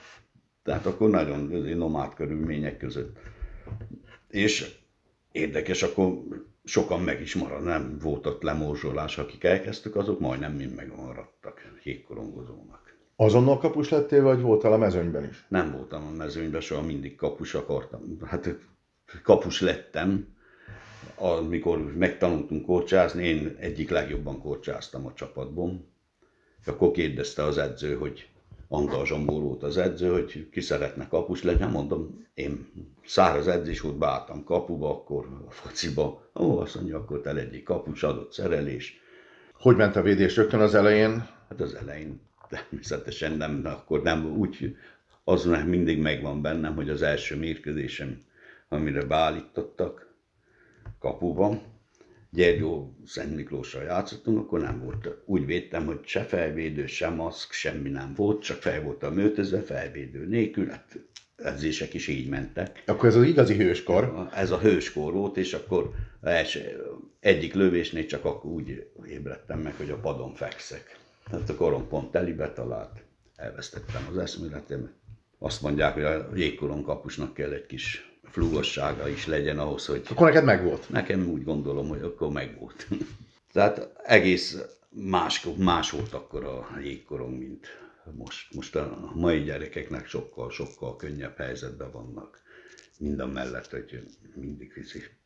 Tehát 0.64 0.86
akkor 0.86 1.10
nagyon 1.10 1.40
nomád 1.78 2.14
körülmények 2.14 2.78
között. 2.78 3.18
És 4.30 4.76
érdekes, 5.32 5.84
akkor 5.84 6.14
sokan 6.64 7.02
meg 7.02 7.22
is 7.22 7.36
marad, 7.36 7.64
nem 7.64 7.98
volt 8.02 8.26
ott 8.26 8.42
lemorzsolás, 8.42 9.18
akik 9.18 9.44
elkezdtük, 9.44 9.96
azok 9.96 10.20
majdnem 10.20 10.54
mind 10.54 10.76
megmaradtak 10.76 11.72
jégkorongozónak. 11.84 12.98
Azonnal 13.16 13.58
kapus 13.58 13.90
lettél, 13.90 14.22
vagy 14.22 14.42
voltál 14.42 14.74
a 14.74 14.78
mezőnyben 14.78 15.30
is? 15.30 15.46
Nem 15.48 15.72
voltam 15.72 16.08
a 16.08 16.12
mezőnyben, 16.12 16.62
soha 16.62 16.82
mindig 16.82 17.16
kapus 17.16 17.54
akartam. 17.54 18.02
Hát 18.26 18.58
kapus 19.24 19.62
lettem, 19.62 20.35
amikor 21.16 21.96
megtanultunk 21.96 22.66
korcsázni, 22.66 23.28
én 23.28 23.56
egyik 23.60 23.90
legjobban 23.90 24.40
korcsáztam 24.40 25.06
a 25.06 25.14
csapatban. 25.14 25.94
Akkor 26.66 26.92
kérdezte 26.92 27.44
az 27.44 27.58
edző, 27.58 27.96
hogy 27.96 28.28
Antal 28.68 29.06
Zsombor 29.06 29.42
volt 29.42 29.64
az 29.64 29.78
edző, 29.78 30.12
hogy 30.12 30.50
ki 30.50 30.62
szeretne 30.62 31.08
kapus 31.08 31.44
legyen. 31.44 31.70
Mondom, 31.70 32.28
én 32.34 32.72
száraz 33.06 33.48
edzés 33.48 33.82
volt, 33.82 33.98
beálltam 33.98 34.44
kapuba, 34.44 34.90
akkor 34.90 35.28
a 35.48 35.52
fociba. 35.52 36.30
Ó, 36.36 36.60
azt 36.60 36.76
mondja, 36.76 36.98
akkor 36.98 37.22
te 37.22 37.34
legyél 37.34 37.64
kapus, 37.64 38.04
adott 38.04 38.32
szerelés. 38.32 39.00
Hogy 39.54 39.76
ment 39.76 39.96
a 39.96 40.02
védés 40.02 40.36
rögtön 40.36 40.60
az 40.60 40.76
elején? 40.76 41.28
Hát 41.50 41.62
az 41.62 41.74
elején 41.74 42.22
természetesen 42.50 43.32
nem, 43.32 43.62
akkor 43.64 44.02
nem 44.02 44.38
úgy, 44.38 44.76
az 45.24 45.46
mindig 45.66 46.00
megvan 46.00 46.42
bennem, 46.42 46.76
hogy 46.76 46.90
az 46.90 47.02
első 47.02 47.36
mérkőzésem, 47.36 48.22
amire 48.70 49.04
beállítottak 49.04 50.14
kapuban, 51.00 51.62
Gyergyó 52.36 52.98
Szent 53.06 53.36
Miklósra 53.36 53.84
játszottunk, 53.84 54.38
akkor 54.38 54.62
nem 54.62 54.80
volt. 54.80 55.10
Úgy 55.26 55.46
védtem, 55.46 55.86
hogy 55.86 56.00
se 56.06 56.24
felvédő, 56.24 56.86
se 56.86 57.10
maszk, 57.10 57.52
semmi 57.52 57.90
nem 57.90 58.14
volt, 58.16 58.44
csak 58.44 58.62
fel 58.62 58.82
voltam 58.82 59.18
öltözve, 59.18 59.62
felvédő 59.62 60.26
nélkül, 60.26 60.70
hát 60.70 61.00
edzések 61.36 61.94
is 61.94 62.08
így 62.08 62.30
mentek. 62.30 62.84
Akkor 62.86 63.10
ez 63.10 63.16
az 63.16 63.24
igazi 63.24 63.56
hőskor? 63.56 64.30
Ez 64.34 64.52
a 64.52 64.60
hőskor 64.60 65.14
volt, 65.14 65.38
és 65.38 65.54
akkor 65.54 65.92
első, 66.22 66.84
egyik 67.20 67.54
lövésnél 67.54 68.06
csak 68.06 68.26
akkor 68.26 68.52
úgy 68.52 68.90
ébredtem 69.08 69.60
meg, 69.60 69.76
hogy 69.76 69.90
a 69.90 70.00
padon 70.00 70.34
fekszek. 70.34 71.00
Tehát 71.30 71.50
a 71.50 71.56
korom 71.56 71.88
pont 71.88 72.12
telibe 72.12 72.52
talált, 72.54 73.04
elvesztettem 73.36 74.08
az 74.12 74.18
eszméletemet. 74.18 74.94
Azt 75.40 75.62
mondják, 75.62 75.94
hogy 75.94 76.04
a 76.04 76.30
jégkoron 76.36 76.84
kapusnak 76.84 77.34
kell 77.34 77.52
egy 77.52 77.66
kis 77.66 78.15
flugossága 78.36 79.10
is 79.10 79.28
legyen 79.28 79.60
ahhoz, 79.60 79.86
hogy... 79.86 80.02
Akkor 80.10 80.28
neked 80.28 80.44
megvolt? 80.44 80.90
Nekem 80.90 81.28
úgy 81.28 81.44
gondolom, 81.44 81.88
hogy 81.88 82.02
akkor 82.02 82.32
megvolt. 82.32 82.88
Tehát 83.54 83.90
egész 84.04 84.58
más, 84.90 85.48
más 85.58 85.92
volt 85.92 86.14
akkor 86.14 86.44
a 86.44 86.80
jégkorong, 86.84 87.38
mint 87.38 87.68
most. 88.18 88.54
Most 88.54 88.76
a 88.76 89.12
mai 89.14 89.44
gyerekeknek 89.44 90.08
sokkal, 90.08 90.52
sokkal 90.52 90.96
könnyebb 90.96 91.38
helyzetben 91.38 91.92
vannak. 91.92 92.42
Minden 93.00 93.30
mellett, 93.30 93.70
hogy 93.70 94.04
mindig 94.36 94.72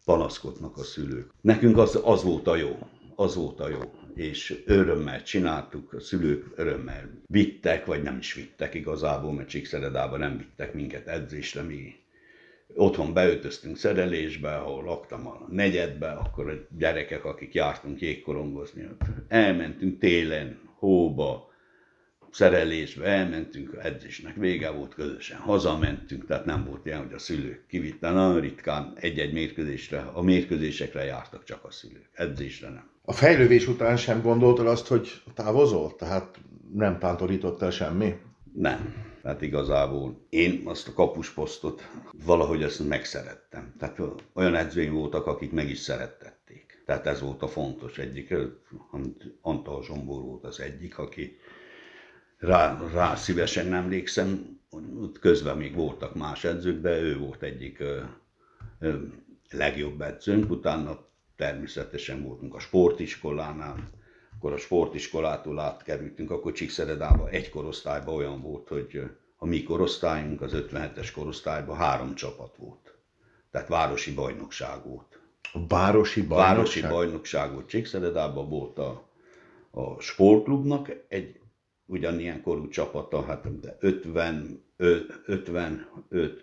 panaszkodnak 0.06 0.78
a 0.78 0.84
szülők. 0.84 1.32
Nekünk 1.42 1.78
az, 1.78 2.00
az 2.04 2.24
volt 2.24 2.48
a 2.48 2.56
jó, 2.56 2.78
az 3.16 3.36
volt 3.36 3.60
a 3.60 3.70
jó, 3.70 3.94
és 4.16 4.64
örömmel 4.66 5.24
csináltuk, 5.24 5.94
a 5.94 6.00
szülők 6.00 6.46
örömmel 6.56 7.10
vittek, 7.26 7.86
vagy 7.86 8.04
nem 8.04 8.18
is 8.18 8.34
vittek 8.34 8.74
igazából, 8.74 9.34
mert 9.34 9.50
Csíkszeredában 9.50 10.20
nem 10.20 10.38
vittek 10.38 10.74
minket 10.74 11.08
edzésre, 11.08 11.62
mi 11.62 11.96
otthon 12.76 13.14
beöltöztünk 13.14 13.78
szerelésbe, 13.78 14.56
ahol 14.56 14.84
laktam 14.84 15.28
a 15.28 15.46
negyedbe, 15.50 16.12
akkor 16.12 16.50
a 16.50 16.76
gyerekek, 16.78 17.26
akik 17.26 17.54
jártunk 17.54 18.02
jégkorongozni, 18.02 18.88
elmentünk 19.28 20.00
télen, 20.00 20.60
hóba, 20.76 21.50
szerelésbe, 22.32 23.06
elmentünk, 23.06 23.78
edzésnek 23.82 24.36
vége 24.36 24.70
volt, 24.70 24.94
közösen 24.94 25.38
hazamentünk, 25.38 26.26
tehát 26.26 26.46
nem 26.46 26.66
volt 26.66 26.86
ilyen, 26.86 27.04
hogy 27.04 27.14
a 27.14 27.20
szülők 27.20 27.66
kivittek, 27.68 28.14
nagyon 28.14 28.40
ritkán 28.40 28.94
egy-egy 28.96 29.34
mérkőzésre, 29.34 30.00
a 30.14 30.22
mérkőzésekre 30.22 31.04
jártak 31.04 31.44
csak 31.44 31.64
a 31.64 31.72
szülők, 31.72 32.10
edzésre 32.14 32.70
nem. 32.70 32.90
A 33.02 33.14
fejlővés 33.14 33.68
után 33.68 33.98
sem 33.98 34.22
gondoltad 34.22 34.68
azt, 34.68 34.88
hogy 34.88 35.22
távozol? 35.34 35.96
Tehát 35.96 36.40
nem 36.74 37.00
tántorítottál 37.00 37.72
semmi? 37.72 38.16
Nem. 38.54 39.09
Tehát 39.22 39.42
igazából 39.42 40.26
én 40.30 40.62
azt 40.66 40.88
a 40.88 40.94
kapusposztot 40.94 41.90
valahogy 42.26 42.64
ezt 42.64 42.88
megszerettem. 42.88 43.74
Tehát 43.80 44.02
olyan 44.34 44.56
edzőim 44.56 44.94
voltak, 44.94 45.26
akik 45.26 45.52
meg 45.52 45.70
is 45.70 45.80
szerettették. 45.80 46.84
Tehát 46.86 47.08
ez 47.08 47.22
volt 47.22 47.42
a 47.42 47.48
fontos 47.48 47.98
egyik. 47.98 48.34
Antal 49.42 49.84
Zsombor 49.84 50.22
volt 50.22 50.44
az 50.44 50.60
egyik, 50.60 50.98
aki 50.98 51.38
rá, 52.38 52.82
rá 52.94 53.16
szívesen 53.16 53.74
emlékszem, 53.74 54.60
ott 55.00 55.20
közben 55.20 55.58
még 55.58 55.76
voltak 55.76 56.16
más 56.16 56.44
edzők, 56.44 56.82
de 56.82 57.00
ő 57.00 57.18
volt 57.18 57.42
egyik 57.42 57.80
ö, 57.80 58.02
ö, 58.80 58.98
legjobb 59.52 60.02
edzőnk. 60.02 60.50
Utána 60.52 61.08
természetesen 61.36 62.24
voltunk 62.24 62.56
a 62.56 62.60
sportiskolánál, 62.60 63.90
akkor 64.40 64.54
a 64.54 64.58
sportiskolától 64.58 65.60
átkerültünk, 65.60 66.32
akkor 66.32 66.52
Csíkszeredába 66.52 67.30
egy 67.30 67.50
korosztályban 67.50 68.16
olyan 68.16 68.42
volt, 68.42 68.68
hogy 68.68 69.02
a 69.38 69.46
mi 69.46 69.64
korosztályunk, 69.64 70.42
az 70.42 70.52
57-es 70.56 71.10
korosztályban 71.16 71.76
három 71.76 72.16
csapat 72.16 72.56
volt. 72.56 72.98
Tehát 73.52 73.68
városi 73.68 74.14
bajnokság 74.14 74.86
volt. 74.86 75.20
A 75.54 75.68
városi 75.68 76.22
bajnokság? 76.22 76.56
Városi 76.56 76.82
bajnokság 76.82 77.54
volt. 77.54 77.68
Csíkszeredában 77.68 78.50
volt 78.50 78.78
a, 78.78 79.10
a 79.72 80.00
sportklubnak 80.00 80.92
egy 81.08 81.40
ugyanilyen 81.86 82.42
korú 82.42 82.68
csapata, 82.68 83.24
hát 83.26 83.60
de 83.60 83.78
50, 83.80 84.64
55, 84.78 85.88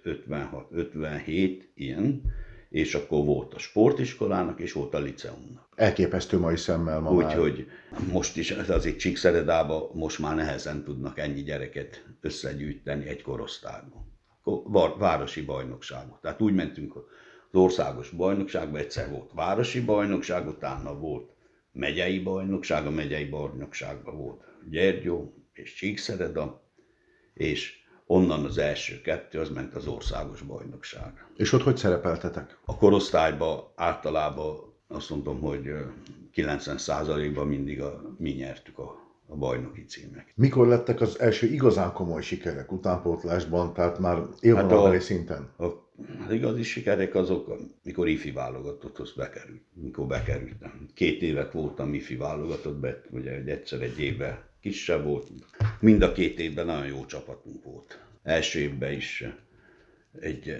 56, 0.03 0.67
57 0.71 1.71
ilyen, 1.75 2.23
és 2.69 2.95
akkor 2.95 3.25
volt 3.25 3.55
a 3.55 3.59
sportiskolának, 3.59 4.61
és 4.61 4.73
volt 4.73 4.95
a 4.95 4.99
liceumnak. 4.99 5.69
Elképesztő 5.75 6.39
mai 6.39 6.57
szemmel 6.57 7.01
ma 7.01 7.11
Úgyhogy 7.11 7.67
most 8.13 8.37
is 8.37 8.51
azért 8.51 8.99
Csíkszeredában 8.99 9.91
most 9.93 10.19
már 10.19 10.35
nehezen 10.35 10.85
tudnak 10.85 11.19
ennyi 11.19 11.43
gyereket 11.43 12.05
összegyűjteni 12.21 13.09
egy 13.09 13.23
korosztályban. 13.23 14.15
Városi 14.99 15.43
bajnokságban. 15.43 16.19
Tehát 16.23 16.41
úgy 16.41 16.55
mentünk 16.55 16.97
az 16.97 17.03
országos 17.61 18.11
bajnokságba, 18.11 18.79
egyszer 18.79 19.11
volt 19.11 19.31
városi 19.35 19.81
bajnokság, 19.81 20.47
utána 20.49 20.99
volt 20.99 21.31
megyei 21.73 22.19
bajnokság, 22.19 22.87
a 22.87 22.91
megyei 22.91 23.25
bajnokságban 23.25 24.17
volt 24.17 24.45
Gyergyó 24.71 25.35
és 25.53 25.75
Csíkszereda, 25.75 26.63
és 27.35 27.86
onnan 28.07 28.45
az 28.45 28.59
első 28.59 29.01
kettő, 29.01 29.39
az 29.41 29.51
ment 29.51 29.75
az 29.75 29.87
országos 29.87 30.43
bajnokságra. 30.43 31.29
És 31.37 31.53
ott 31.53 31.63
hogy 31.63 31.77
szerepeltetek? 31.77 32.59
A 32.65 32.77
korosztályban 32.77 33.61
általában 33.75 34.75
azt 34.89 35.11
mondom, 35.11 35.41
hogy 35.41 35.75
90%-ban 36.35 37.47
mindig 37.47 37.81
a, 37.81 38.15
mi 38.19 38.31
nyertük 38.31 38.79
a, 38.79 39.07
a 39.27 39.37
bajnoki 39.37 39.85
címek. 39.85 40.33
Mikor 40.35 40.67
lettek 40.67 41.01
az 41.01 41.21
első 41.21 41.47
igazán 41.47 41.93
komoly 41.93 42.23
sikerek 42.23 42.73
utánpótlásban, 42.73 43.75
tehát 43.75 43.99
már 43.99 44.23
élvonalbeli 44.41 44.95
hát 44.95 45.05
szinten? 45.05 45.51
A, 45.59 45.65
az 46.27 46.33
igazi 46.33 46.63
sikerek 46.63 47.15
azok, 47.15 47.57
mikor 47.83 48.09
ifi 48.09 48.31
válogatotthoz 48.31 49.13
bekerült, 49.13 49.63
mikor 49.73 50.07
bekerültem. 50.07 50.89
Két 50.95 51.23
évet 51.23 51.53
voltam 51.53 51.95
ifi 51.95 52.17
válogatott, 52.17 52.87
ugye 53.11 53.31
egy 53.31 53.49
egyszer 53.49 53.83
egy 53.83 53.99
évben 54.01 54.39
kisebb 54.67 55.05
volt. 55.05 55.31
Mind 55.81 56.03
a 56.03 56.13
két 56.13 56.39
évben 56.39 56.67
nagyon 56.67 56.87
jó 56.87 57.07
csapatunk 57.07 57.65
volt. 57.65 58.01
Első 58.23 58.59
évben 58.59 58.93
is 58.93 59.25
egy 60.21 60.57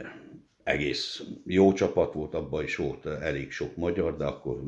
egész 0.63 1.23
jó 1.45 1.73
csapat 1.73 2.13
volt, 2.13 2.35
abban 2.35 2.63
is 2.63 2.77
volt 2.77 3.07
elég 3.07 3.51
sok 3.51 3.77
magyar, 3.77 4.17
de 4.17 4.25
akkor 4.25 4.63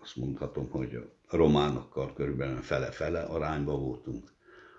azt 0.00 0.16
mondhatom, 0.16 0.70
hogy 0.70 0.94
a 1.26 1.36
románokkal 1.36 2.12
körülbelül 2.12 2.62
fele-fele 2.62 3.20
arányban 3.20 3.80
voltunk. 3.80 4.32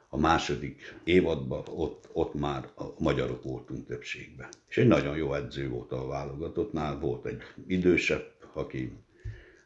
A 0.10 0.18
második 0.18 0.96
évadban 1.04 1.64
ott, 1.68 2.10
ott 2.12 2.34
már 2.34 2.70
a 2.76 2.84
magyarok 2.98 3.44
voltunk 3.44 3.88
többségben. 3.88 4.50
És 4.68 4.78
egy 4.78 4.88
nagyon 4.88 5.18
jó 5.18 5.34
edző 5.34 5.70
volt 5.70 5.92
a 5.92 6.08
válogatottnál, 6.08 7.00
volt 7.00 7.26
egy 7.26 7.42
idősebb, 7.68 8.32
aki 8.54 8.92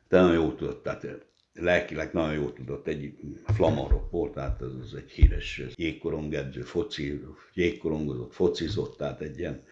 de 0.08 0.22
nagyon 0.22 0.34
jó 0.34 0.52
tudott, 0.52 0.84
tehát 0.84 1.26
lelkileg 1.56 2.14
nagyon 2.14 2.34
jól 2.34 2.54
tudott, 2.54 2.88
egy 2.88 3.14
flamarok 3.46 4.12
volt, 4.12 4.34
tehát 4.34 4.62
az 4.62 4.94
egy 4.94 5.12
híres 5.12 5.62
jégkorongedző, 5.76 6.62
foci, 6.62 7.22
jégkorongozott, 7.54 8.34
focizott, 8.34 8.98
tehát 8.98 9.22
egy 9.22 9.40
ilyen 9.40 9.64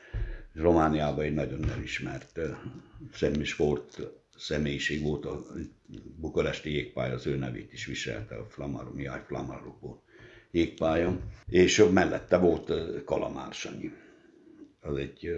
Romániában 0.53 1.23
egy 1.23 1.33
nagyon 1.33 1.69
elismert 1.69 2.39
szemmi 3.11 3.43
sport 3.43 3.99
személyiség 4.37 5.01
volt, 5.01 5.25
a 5.25 5.45
bukaresti 6.15 6.71
jégpálya 6.71 7.13
az 7.13 7.27
ő 7.27 7.35
nevét 7.35 7.73
is 7.73 7.85
viselte, 7.85 8.35
a 8.35 8.45
Flamaro, 8.49 8.91
Mihály 8.91 9.23
Flamaro 9.25 9.77
volt 9.79 10.01
jégpálya, 10.51 11.19
és 11.47 11.85
mellette 11.93 12.37
volt 12.37 12.71
Kalamár 13.03 13.53
Sanyi, 13.53 13.91
az 14.79 14.97
egy 14.97 15.35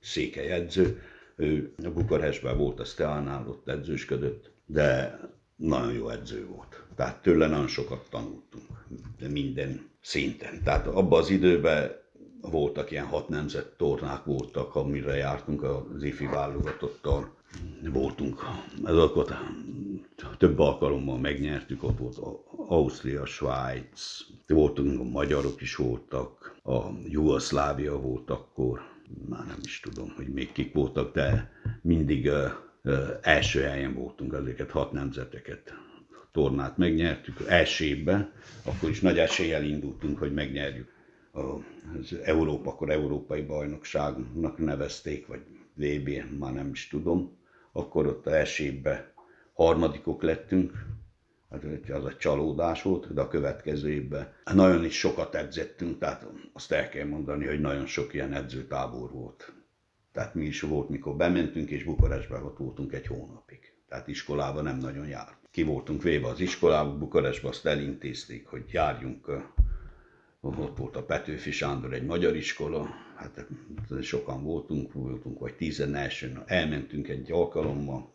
székely 0.00 0.50
edző, 0.50 1.02
ő 1.36 1.74
a 1.84 1.90
Bukarestben 1.90 2.58
volt 2.58 2.80
a 2.80 2.84
Steánál, 2.84 3.48
ott 3.48 3.68
edzősködött, 3.68 4.50
de 4.66 5.18
nagyon 5.56 5.92
jó 5.92 6.08
edző 6.08 6.46
volt. 6.46 6.84
Tehát 6.96 7.22
tőle 7.22 7.46
nagyon 7.46 7.68
sokat 7.68 8.06
tanultunk, 8.10 8.86
de 9.18 9.28
minden 9.28 9.88
szinten. 10.00 10.62
Tehát 10.62 10.86
abban 10.86 11.20
az 11.20 11.30
időben 11.30 11.90
voltak 12.40 12.90
ilyen 12.90 13.06
hat 13.06 13.28
nemzet 13.28 13.66
tornák 13.76 14.24
voltak, 14.24 14.74
amire 14.74 15.16
jártunk 15.16 15.62
az 15.62 16.02
ifi 16.02 16.26
válogatottal. 16.26 17.32
Voltunk, 17.92 18.42
azokat 18.82 19.34
több 20.38 20.58
alkalommal 20.58 21.18
megnyertük, 21.18 21.82
ott 21.82 21.98
volt 21.98 22.18
Ausztria, 22.66 23.26
Svájc, 23.26 24.20
voltunk, 24.46 25.00
a 25.00 25.04
magyarok 25.04 25.60
is 25.60 25.76
voltak, 25.76 26.56
a 26.62 26.80
Jugoszlávia 27.08 28.00
volt 28.00 28.30
akkor, 28.30 28.80
már 29.28 29.46
nem 29.46 29.58
is 29.62 29.80
tudom, 29.80 30.12
hogy 30.16 30.28
még 30.28 30.52
kik 30.52 30.74
voltak, 30.74 31.14
de 31.14 31.52
mindig 31.82 32.30
első 33.20 33.60
helyen 33.60 33.94
voltunk, 33.94 34.32
ezeket 34.34 34.70
hat 34.70 34.92
nemzeteket 34.92 35.74
tornát 36.34 36.76
megnyertük 36.76 37.40
első 37.46 37.84
évben, 37.84 38.32
akkor 38.64 38.90
is 38.90 39.00
nagy 39.00 39.18
eséllyel 39.18 39.64
indultunk, 39.64 40.18
hogy 40.18 40.34
megnyerjük. 40.34 40.92
Az 41.32 42.14
Európa, 42.24 42.70
akkor 42.70 42.90
Európai 42.90 43.42
Bajnokságnak 43.42 44.58
nevezték, 44.58 45.26
vagy 45.26 45.40
VB, 45.74 46.38
már 46.38 46.52
nem 46.52 46.68
is 46.70 46.88
tudom. 46.88 47.36
Akkor 47.72 48.06
ott 48.06 48.26
első 48.26 48.64
évben 48.64 49.12
harmadikok 49.52 50.22
lettünk, 50.22 50.72
hát 51.50 51.64
az 51.90 52.06
egy 52.06 52.16
csalódás 52.16 52.82
volt, 52.82 53.14
de 53.14 53.20
a 53.20 53.28
következő 53.28 53.90
évben 53.90 54.32
nagyon 54.54 54.84
is 54.84 54.98
sokat 54.98 55.34
edzettünk, 55.34 55.98
tehát 55.98 56.26
azt 56.52 56.72
el 56.72 56.88
kell 56.88 57.06
mondani, 57.06 57.46
hogy 57.46 57.60
nagyon 57.60 57.86
sok 57.86 58.14
ilyen 58.14 58.32
edzőtábor 58.32 59.10
volt. 59.10 59.52
Tehát 60.14 60.34
mi 60.34 60.44
is 60.44 60.60
volt, 60.60 60.88
mikor 60.88 61.16
bementünk, 61.16 61.70
és 61.70 61.84
Bukarestben 61.84 62.42
ott 62.42 62.56
voltunk 62.56 62.92
egy 62.92 63.06
hónapig. 63.06 63.72
Tehát 63.88 64.08
iskolába 64.08 64.60
nem 64.60 64.78
nagyon 64.78 65.06
járt. 65.06 65.36
Ki 65.50 65.62
voltunk 65.62 66.02
véve 66.02 66.28
az 66.28 66.40
iskolába, 66.40 66.98
Bukarestben 66.98 67.50
azt 67.50 67.66
elintézték, 67.66 68.46
hogy 68.46 68.64
járjunk 68.72 69.30
ott 70.40 70.76
volt 70.76 70.96
a 70.96 71.04
Petőfi 71.04 71.50
Sándor 71.50 71.92
egy 71.92 72.04
magyar 72.04 72.36
iskola, 72.36 72.88
hát 73.14 73.46
sokan 74.00 74.42
voltunk, 74.42 74.92
voltunk 74.92 75.38
vagy 75.38 75.54
tizen 75.54 75.94
elsőn, 75.94 76.42
elmentünk 76.46 77.08
egy 77.08 77.32
alkalommal, 77.32 78.12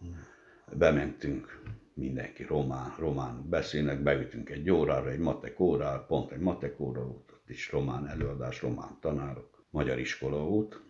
bementünk, 0.73 1.61
mindenki 1.93 2.43
román, 2.43 2.95
román 2.99 3.49
beszélnek, 3.49 4.03
beütünk 4.03 4.49
egy 4.49 4.69
órára, 4.69 5.09
egy 5.09 5.19
matek 5.19 5.59
órára, 5.59 6.05
pont 6.05 6.31
egy 6.31 6.39
matek 6.39 6.79
óra 6.79 7.05
volt, 7.05 7.31
ott 7.31 7.49
is 7.49 7.71
román 7.71 8.07
előadás, 8.07 8.61
román 8.61 8.97
tanárok, 8.99 9.63
magyar 9.69 9.99
iskola 9.99 10.37
volt, 10.37 10.81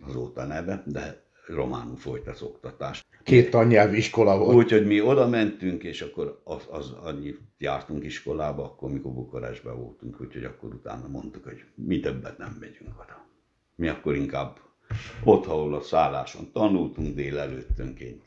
azóta 0.00 0.44
neve, 0.44 0.82
de 0.86 1.26
románul 1.46 1.96
folyt 1.96 2.26
az 2.26 2.42
oktatás. 2.42 3.06
Két 3.22 3.50
tannyelvű 3.50 3.96
iskola 3.96 4.38
volt. 4.38 4.56
Úgyhogy 4.56 4.86
mi 4.86 5.00
oda 5.00 5.28
mentünk, 5.28 5.82
és 5.82 6.02
akkor 6.02 6.40
az, 6.44 6.66
az 6.70 6.90
annyit 6.90 7.40
jártunk 7.58 8.04
iskolába, 8.04 8.64
akkor 8.64 8.90
mikor 8.90 9.12
Bukarestben 9.12 9.76
voltunk, 9.76 10.20
úgyhogy 10.20 10.44
akkor 10.44 10.74
utána 10.74 11.08
mondtuk, 11.08 11.44
hogy 11.44 11.64
mi 11.74 12.00
többet 12.00 12.38
nem 12.38 12.56
megyünk 12.60 13.00
oda. 13.00 13.26
Mi 13.74 13.88
akkor 13.88 14.14
inkább 14.14 14.56
ott, 15.24 15.46
ahol 15.46 15.74
a 15.74 15.80
szálláson 15.80 16.52
tanultunk 16.52 17.14
délelőttönként, 17.14 18.22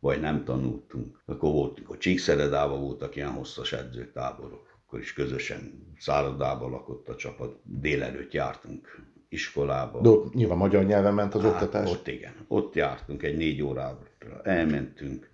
vagy 0.00 0.20
nem 0.20 0.44
tanultunk. 0.44 1.22
Akkor 1.26 1.52
voltunk, 1.52 1.90
a 1.90 1.98
Csíkszeredában 1.98 2.80
voltak 2.80 3.16
ilyen 3.16 3.30
hosszas 3.30 3.72
edzőtáborok, 3.72 4.78
akkor 4.86 5.00
is 5.00 5.12
közösen 5.12 5.92
szállodában 5.98 6.70
lakott 6.70 7.08
a 7.08 7.16
csapat, 7.16 7.60
délelőtt 7.62 8.32
jártunk 8.32 9.12
iskolába. 9.28 10.00
De 10.00 10.08
ott 10.08 10.34
nyilván 10.34 10.58
magyar 10.58 10.84
nyelven 10.84 11.14
ment 11.14 11.34
az 11.34 11.42
hát, 11.42 11.52
oktatás? 11.52 11.90
Ott 11.90 12.08
igen, 12.08 12.34
ott 12.48 12.74
jártunk 12.74 13.22
egy 13.22 13.36
négy 13.36 13.62
órára, 13.62 13.98
elmentünk, 14.42 15.30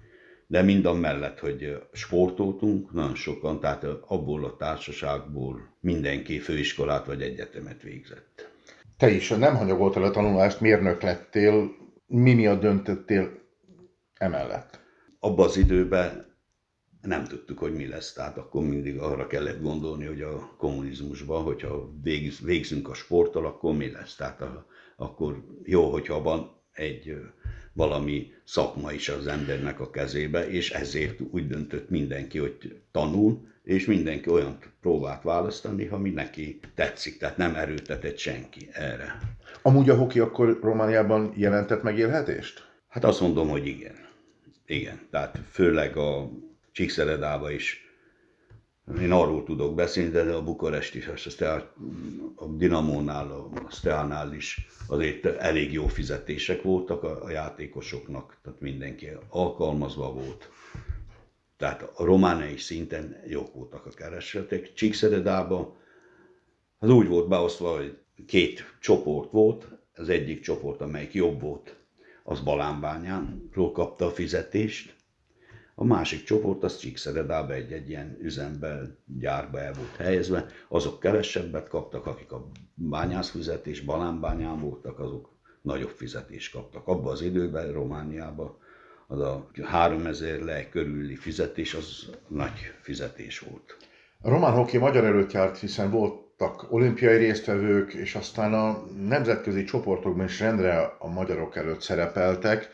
de 0.46 0.62
mind 0.62 1.00
mellett, 1.00 1.38
hogy 1.38 1.82
sportoltunk, 1.92 2.92
nagyon 2.92 3.14
sokan, 3.14 3.60
tehát 3.60 3.84
abból 4.06 4.44
a 4.44 4.56
társaságból 4.56 5.76
mindenki 5.80 6.38
főiskolát 6.38 7.06
vagy 7.06 7.22
egyetemet 7.22 7.82
végzett. 7.82 8.48
Te 8.96 9.10
is 9.10 9.28
nem 9.28 9.56
hanyagoltál 9.56 10.02
a 10.02 10.10
tanulást, 10.10 10.60
mérnök 10.60 11.02
lettél, 11.02 11.70
mi 12.06 12.34
miatt 12.34 12.60
döntöttél 12.60 13.30
emellett? 14.14 14.80
Abban 15.18 15.46
az 15.46 15.56
időben 15.56 16.29
nem 17.02 17.24
tudtuk, 17.24 17.58
hogy 17.58 17.74
mi 17.74 17.86
lesz. 17.86 18.12
Tehát 18.12 18.36
akkor 18.36 18.62
mindig 18.62 18.98
arra 18.98 19.26
kellett 19.26 19.62
gondolni, 19.62 20.04
hogy 20.04 20.20
a 20.20 20.54
kommunizmusban, 20.56 21.42
hogyha 21.42 21.92
végzünk 22.42 22.88
a 22.88 22.94
sporttal, 22.94 23.46
akkor 23.46 23.74
mi 23.74 23.90
lesz. 23.90 24.14
Tehát 24.16 24.40
a, 24.40 24.66
akkor 24.96 25.44
jó, 25.64 25.90
hogyha 25.90 26.22
van 26.22 26.50
egy 26.72 27.16
valami 27.72 28.32
szakma 28.44 28.92
is 28.92 29.08
az 29.08 29.26
embernek 29.26 29.80
a 29.80 29.90
kezébe, 29.90 30.50
és 30.50 30.70
ezért 30.70 31.20
úgy 31.30 31.46
döntött 31.46 31.90
mindenki, 31.90 32.38
hogy 32.38 32.80
tanul, 32.90 33.48
és 33.62 33.86
mindenki 33.86 34.30
olyan 34.30 34.58
próbált 34.80 35.22
választani, 35.22 35.86
ha 35.86 35.98
mi 35.98 36.10
neki 36.10 36.58
tetszik, 36.74 37.18
tehát 37.18 37.36
nem 37.36 37.54
erőtetett 37.54 38.18
senki 38.18 38.68
erre. 38.72 39.18
Amúgy 39.62 39.90
a 39.90 39.96
hoki 39.96 40.20
akkor 40.20 40.58
Romániában 40.62 41.32
jelentett 41.36 41.82
megélhetést? 41.82 42.68
Hát 42.88 43.04
azt 43.04 43.20
mondom, 43.20 43.48
hogy 43.48 43.66
igen. 43.66 43.94
Igen, 44.66 45.00
tehát 45.10 45.38
főleg 45.50 45.96
a 45.96 46.30
Csíkszeredába 46.72 47.50
is. 47.50 47.88
Én 49.00 49.12
arról 49.12 49.44
tudok 49.44 49.74
beszélni, 49.74 50.10
de 50.10 50.32
a 50.32 50.42
Bukarest 50.42 50.94
is, 50.94 51.06
a, 51.40 51.72
a 52.34 52.46
Dinamónál, 52.46 53.30
a 53.30 53.70
Steánál 53.70 54.32
is 54.32 54.66
azért 54.86 55.24
elég 55.24 55.72
jó 55.72 55.86
fizetések 55.86 56.62
voltak 56.62 57.02
a, 57.02 57.24
a 57.24 57.30
játékosoknak, 57.30 58.36
tehát 58.42 58.60
mindenki 58.60 59.08
alkalmazva 59.28 60.12
volt. 60.12 60.50
Tehát 61.56 61.82
a 61.94 62.04
romániai 62.04 62.56
szinten 62.56 63.22
jók 63.26 63.54
voltak 63.54 63.86
a 63.86 63.90
keresetek. 63.90 64.72
Csíkszeredában 64.72 65.76
az 66.78 66.90
úgy 66.90 67.08
volt 67.08 67.28
beosztva, 67.28 67.76
hogy 67.76 67.98
két 68.26 68.76
csoport 68.80 69.30
volt, 69.30 69.68
az 69.94 70.08
egyik 70.08 70.40
csoport, 70.40 70.80
amelyik 70.80 71.12
jobb 71.12 71.40
volt, 71.40 71.76
az 72.24 72.40
Balánbányánról 72.40 73.72
kapta 73.72 74.06
a 74.06 74.10
fizetést, 74.10 74.94
a 75.80 75.84
másik 75.84 76.24
csoport 76.24 76.62
az 76.62 76.78
Csíkszeredába 76.78 77.52
egy-egy 77.52 77.88
ilyen 77.88 78.18
üzembe, 78.22 78.96
gyárba 79.18 79.60
el 79.60 79.72
volt 79.72 79.96
helyezve, 79.96 80.46
azok 80.68 81.00
kevesebbet 81.00 81.68
kaptak, 81.68 82.06
akik 82.06 82.32
a 82.32 82.48
bányászfizetés, 82.74 83.80
balánbányán 83.80 84.60
voltak, 84.60 84.98
azok 84.98 85.28
nagyobb 85.62 85.90
fizetést 85.96 86.52
kaptak. 86.52 86.86
Abban 86.86 87.12
az 87.12 87.22
időben 87.22 87.72
Romániában 87.72 88.56
az 89.06 89.20
a 89.20 89.50
3000 89.62 90.40
le 90.40 90.68
körüli 90.68 91.16
fizetés, 91.16 91.74
az 91.74 92.10
nagy 92.28 92.72
fizetés 92.80 93.38
volt. 93.38 93.76
A 94.20 94.28
román 94.28 94.52
hoki 94.52 94.78
magyar 94.78 95.04
előtt 95.04 95.32
járt, 95.32 95.58
hiszen 95.58 95.90
voltak 95.90 96.72
olimpiai 96.72 97.16
résztvevők, 97.16 97.92
és 97.92 98.14
aztán 98.14 98.54
a 98.54 98.84
nemzetközi 99.06 99.64
csoportokban 99.64 100.24
is 100.24 100.40
rendre 100.40 100.96
a 100.98 101.08
magyarok 101.08 101.56
előtt 101.56 101.80
szerepeltek. 101.80 102.70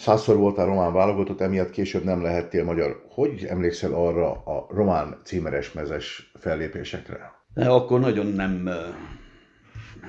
Százszor 0.00 0.36
voltál 0.36 0.66
román 0.66 0.92
válogatott, 0.92 1.40
emiatt 1.40 1.70
később 1.70 2.04
nem 2.04 2.22
lehettél 2.22 2.64
magyar. 2.64 3.04
Hogy 3.08 3.44
emlékszel 3.44 3.92
arra 3.92 4.30
a 4.30 4.66
román 4.70 5.20
címeres 5.24 5.72
mezes 5.72 6.32
fellépésekre? 6.38 7.32
De 7.54 7.68
akkor 7.68 8.00
nagyon 8.00 8.26
nem, 8.26 8.68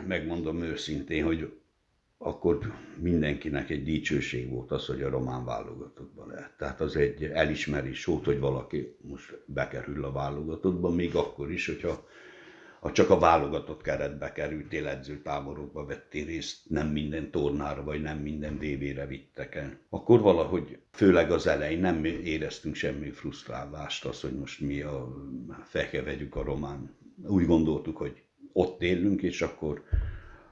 megmondom 0.08 0.62
őszintén, 0.62 1.24
hogy 1.24 1.54
akkor 2.18 2.74
mindenkinek 2.98 3.70
egy 3.70 3.84
dicsőség 3.84 4.50
volt 4.50 4.72
az, 4.72 4.86
hogy 4.86 5.02
a 5.02 5.10
román 5.10 5.46
válogatottban 5.46 6.28
lehet. 6.28 6.52
Tehát 6.58 6.82
az 6.82 6.96
egy 6.96 7.24
elismerés 7.24 8.06
volt, 8.06 8.26
hogy 8.26 8.40
valaki 8.40 8.98
most 9.02 9.44
bekerül 9.46 10.06
a 10.06 10.12
válogatottba, 10.12 10.90
még 10.90 11.16
akkor 11.16 11.52
is, 11.52 11.66
hogyha 11.66 12.06
ha 12.82 12.92
csak 12.92 13.10
a 13.10 13.20
válogatott 13.20 13.82
keretbe 13.82 14.32
kerültél 14.32 14.88
edzőtáborokba 14.88 15.86
vettél 15.86 16.26
részt, 16.26 16.70
nem 16.70 16.88
minden 16.88 17.32
tornára 17.32 17.84
vagy 17.84 18.02
nem 18.02 18.18
minden 18.18 18.56
DV-re 18.56 19.06
vittek 19.06 19.56
el. 19.56 19.78
Akkor 19.90 20.20
valahogy, 20.22 20.80
főleg 20.92 21.32
az 21.32 21.48
elején 21.48 21.80
nem 21.80 22.06
éreztünk 22.06 22.76
semmi 22.76 23.10
frusztrálást, 23.10 24.06
az, 24.06 24.22
hogy 24.22 24.36
most 24.40 24.60
mi 24.60 24.82
a 24.82 25.16
feke 25.64 26.04
vegyük 26.04 26.36
a 26.36 26.44
román. 26.44 26.96
Úgy 27.28 27.46
gondoltuk, 27.46 27.98
hogy 27.98 28.24
ott 28.54 28.82
élünk, 28.82 29.22
és 29.22 29.42
akkor 29.42 29.84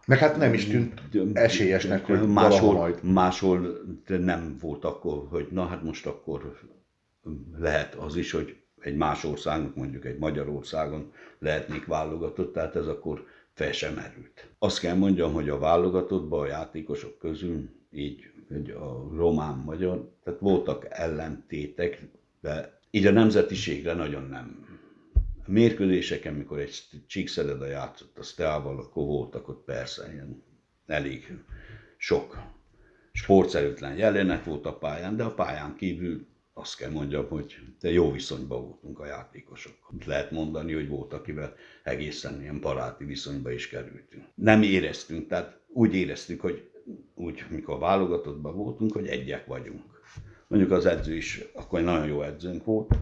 meg 0.06 0.18
hát 0.18 0.38
nem 0.38 0.54
is 0.54 0.66
tűnt 0.66 1.38
esélyesnek, 1.38 2.06
hogy 2.06 2.28
máshol, 2.28 2.74
majd. 2.74 3.04
máshol 3.04 3.82
nem 4.08 4.58
volt 4.62 4.86
akkor, 4.86 5.28
hogy 5.30 5.48
na 5.52 5.66
hát 5.66 5.84
most 5.84 6.06
akkor 6.06 6.60
lehet 7.58 7.96
az 7.96 8.16
is, 8.16 8.32
hogy 8.32 8.58
egy 8.82 8.96
más 8.96 9.24
országnak, 9.24 9.76
mondjuk 9.76 10.06
egy 10.06 10.18
Magyarországon 10.18 11.14
lehetnék 11.40 11.86
válogatott, 11.86 12.54
tehát 12.54 12.76
ez 12.76 12.88
akkor 12.88 13.26
fel 13.54 13.72
sem 13.72 13.94
merült. 13.94 14.50
Azt 14.60 14.80
kell 14.80 14.96
mondjam, 14.96 15.34
hogy 15.34 15.50
a 15.50 15.60
válogatottban 15.60 16.40
a 16.40 16.48
játékosok 16.48 17.18
közül 17.18 17.70
így 17.92 18.32
hogy 18.54 18.70
a 18.70 19.08
román-magyar, 19.16 20.12
tehát 20.24 20.40
voltak 20.40 20.86
ellentétek, 20.90 22.08
de 22.42 22.80
így 22.92 23.06
a 23.06 23.12
nemzetiségre 23.12 23.94
nagyon 23.94 24.24
nem. 24.24 24.68
A 25.46 25.52
mérkőzéseken, 25.52 26.34
mikor 26.34 26.60
egy 26.60 26.84
Csíkszereda 27.08 27.66
játszott 27.66 28.18
a 28.18 28.24
Steával, 28.24 28.80
akkor 28.80 29.06
voltak 29.06 29.48
ott 29.48 29.64
persze 29.64 30.12
ilyen 30.12 30.44
elég 30.86 31.38
sok 31.98 32.38
sportszerűtlen 33.12 33.98
jelenet 33.98 34.46
volt 34.46 34.66
a 34.66 34.78
pályán, 34.78 35.16
de 35.16 35.24
a 35.24 35.34
pályán 35.34 35.76
kívül 35.76 36.28
azt 36.60 36.76
kell 36.76 36.92
mondjam, 36.92 37.28
hogy 37.28 37.56
de 37.80 37.92
jó 37.92 38.12
viszonyban 38.12 38.62
voltunk 38.62 39.00
a 39.00 39.06
játékosok. 39.06 39.76
Lehet 40.06 40.32
mondani, 40.32 40.74
hogy 40.74 40.88
volt, 40.88 41.14
akivel 41.14 41.56
egészen 41.84 42.42
ilyen 42.42 42.60
baráti 42.60 43.06
viszonyba 43.06 43.52
is 43.52 43.70
kerültünk. 43.70 44.26
Nem 44.36 44.62
éreztünk, 44.62 45.28
tehát 45.28 45.60
úgy 45.68 45.96
éreztük, 45.96 46.42
hogy 46.42 46.70
úgy, 47.16 47.46
mikor 47.50 47.80
válogatottban 47.80 48.56
voltunk, 48.56 48.92
hogy 48.92 49.08
egyek 49.08 49.46
vagyunk. 49.46 49.84
Mondjuk 50.48 50.72
az 50.72 50.86
edző 50.86 51.16
is, 51.16 51.44
akkor 51.54 51.80
egy 51.80 51.86
nagyon 51.86 52.08
jó 52.08 52.22
edzőnk 52.22 52.66
volt, 52.66 52.96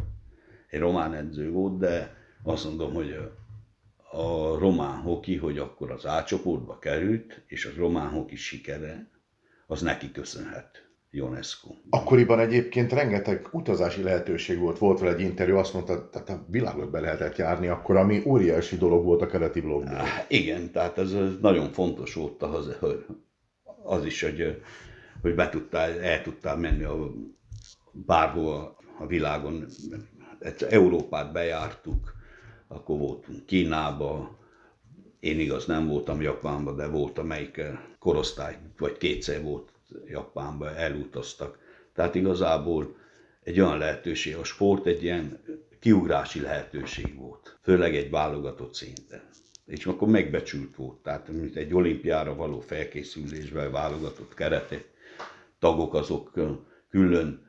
egy 0.70 0.80
román 0.80 1.14
edző 1.14 1.52
volt, 1.52 1.78
de 1.78 2.16
azt 2.44 2.64
mondom, 2.64 2.94
hogy 2.94 3.20
a 4.12 4.58
román 4.58 5.02
hoki, 5.02 5.36
hogy 5.36 5.58
akkor 5.58 5.92
az 5.92 6.06
A 6.06 6.78
került, 6.80 7.42
és 7.48 7.66
a 7.66 7.70
román 7.78 8.10
hoki 8.10 8.36
sikere, 8.36 9.10
az 9.68 9.82
neki 9.82 10.12
köszönhet. 10.12 10.87
UNESCO. 11.20 11.70
Akkoriban 11.90 12.40
egyébként 12.40 12.92
rengeteg 12.92 13.48
utazási 13.52 14.02
lehetőség 14.02 14.60
volt. 14.60 14.78
Volt 14.78 15.00
vele 15.00 15.14
egy 15.14 15.22
interjú, 15.22 15.58
azt 15.58 15.74
mondta, 15.74 16.10
tehát 16.10 16.30
a 16.30 16.46
világot 16.50 16.92
be 16.92 17.00
lehetett 17.00 17.36
járni 17.36 17.68
akkor, 17.68 17.96
ami 17.96 18.22
óriási 18.26 18.78
dolog 18.78 19.04
volt 19.04 19.22
a 19.22 19.28
keleti 19.28 19.62
blogban. 19.62 20.06
Igen, 20.28 20.72
tehát 20.72 20.98
ez 20.98 21.16
nagyon 21.42 21.72
fontos 21.72 22.14
volt 22.14 22.44
az, 22.44 22.70
az 23.84 24.06
is, 24.06 24.22
hogy, 24.22 24.62
hogy 25.22 25.36
be 25.36 25.50
tudtál, 25.50 26.00
el 26.02 26.22
tudtál 26.22 26.58
menni 26.58 26.84
a, 26.84 27.12
bárhol 27.92 28.76
a 29.00 29.06
világon. 29.06 29.66
Európát 30.70 31.32
bejártuk, 31.32 32.16
akkor 32.68 32.98
voltunk 32.98 33.46
Kínába, 33.46 34.38
én 35.20 35.40
igaz 35.40 35.66
nem 35.66 35.88
voltam 35.88 36.22
Japánban, 36.22 36.76
de 36.76 36.88
volt 36.88 37.18
amelyik 37.18 37.62
korosztály, 38.00 38.58
vagy 38.78 38.98
kétszer 38.98 39.42
volt 39.42 39.72
Japánba, 40.06 40.76
elutaztak. 40.76 41.60
Tehát 41.94 42.16
igazából 42.16 42.96
egy 43.44 43.60
olyan 43.60 43.78
lehetőség, 43.78 44.36
a 44.36 44.44
sport 44.44 44.86
egy 44.86 45.04
ilyen 45.04 45.40
kiugrási 45.80 46.42
lehetőség 46.42 47.16
volt, 47.16 47.58
főleg 47.62 47.96
egy 47.96 48.10
válogatott 48.10 48.74
szinten. 48.74 49.24
És 49.66 49.86
akkor 49.86 50.08
megbecsült 50.08 50.76
volt, 50.76 50.98
tehát 50.98 51.28
mint 51.28 51.56
egy 51.56 51.74
olimpiára 51.74 52.36
való 52.36 52.60
felkészülésben 52.60 53.72
válogatott 53.72 54.34
keretek, 54.34 54.90
tagok 55.60 55.94
azok 55.94 56.32
külön 56.90 57.46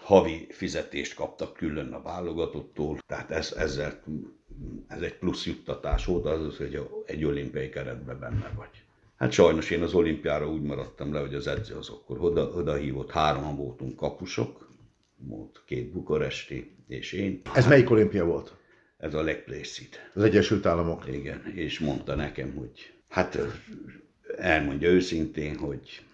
havi 0.00 0.46
fizetést 0.50 1.14
kaptak 1.14 1.54
külön 1.54 1.92
a 1.92 2.02
válogatottól, 2.02 2.98
tehát 3.06 3.30
ez, 3.30 3.52
ezzel, 3.52 4.02
ez 4.88 5.00
egy 5.00 5.18
plusz 5.18 5.46
juttatás 5.46 6.04
volt, 6.04 6.24
az, 6.24 6.56
hogy 6.56 6.88
egy 7.06 7.24
olimpiai 7.24 7.68
keretben 7.68 8.18
benne 8.18 8.52
vagy. 8.56 8.83
Hát 9.16 9.32
sajnos 9.32 9.70
én 9.70 9.82
az 9.82 9.94
olimpiára 9.94 10.50
úgy 10.50 10.62
maradtam 10.62 11.12
le, 11.12 11.20
hogy 11.20 11.34
az 11.34 11.46
edző 11.46 11.74
az 11.74 11.88
akkor 11.88 12.18
oda, 12.20 12.48
oda 12.48 12.74
hívott, 12.74 13.10
hárman 13.10 13.56
voltunk 13.56 13.96
kapusok, 13.96 14.68
volt 15.16 15.62
két 15.66 15.92
bukaresti 15.92 16.76
és 16.86 17.12
én. 17.12 17.40
Ez 17.54 17.66
melyik 17.66 17.90
olimpia 17.90 18.24
volt? 18.24 18.56
Ez 18.96 19.14
a 19.14 19.22
Legplécid. 19.22 19.88
Az 20.14 20.22
Egyesült 20.22 20.66
Államok. 20.66 21.08
Igen, 21.08 21.52
és 21.54 21.78
mondta 21.78 22.14
nekem, 22.14 22.54
hogy 22.54 22.92
hát 23.08 23.38
elmondja 24.36 24.88
őszintén, 24.90 25.56
hogy 25.56 26.04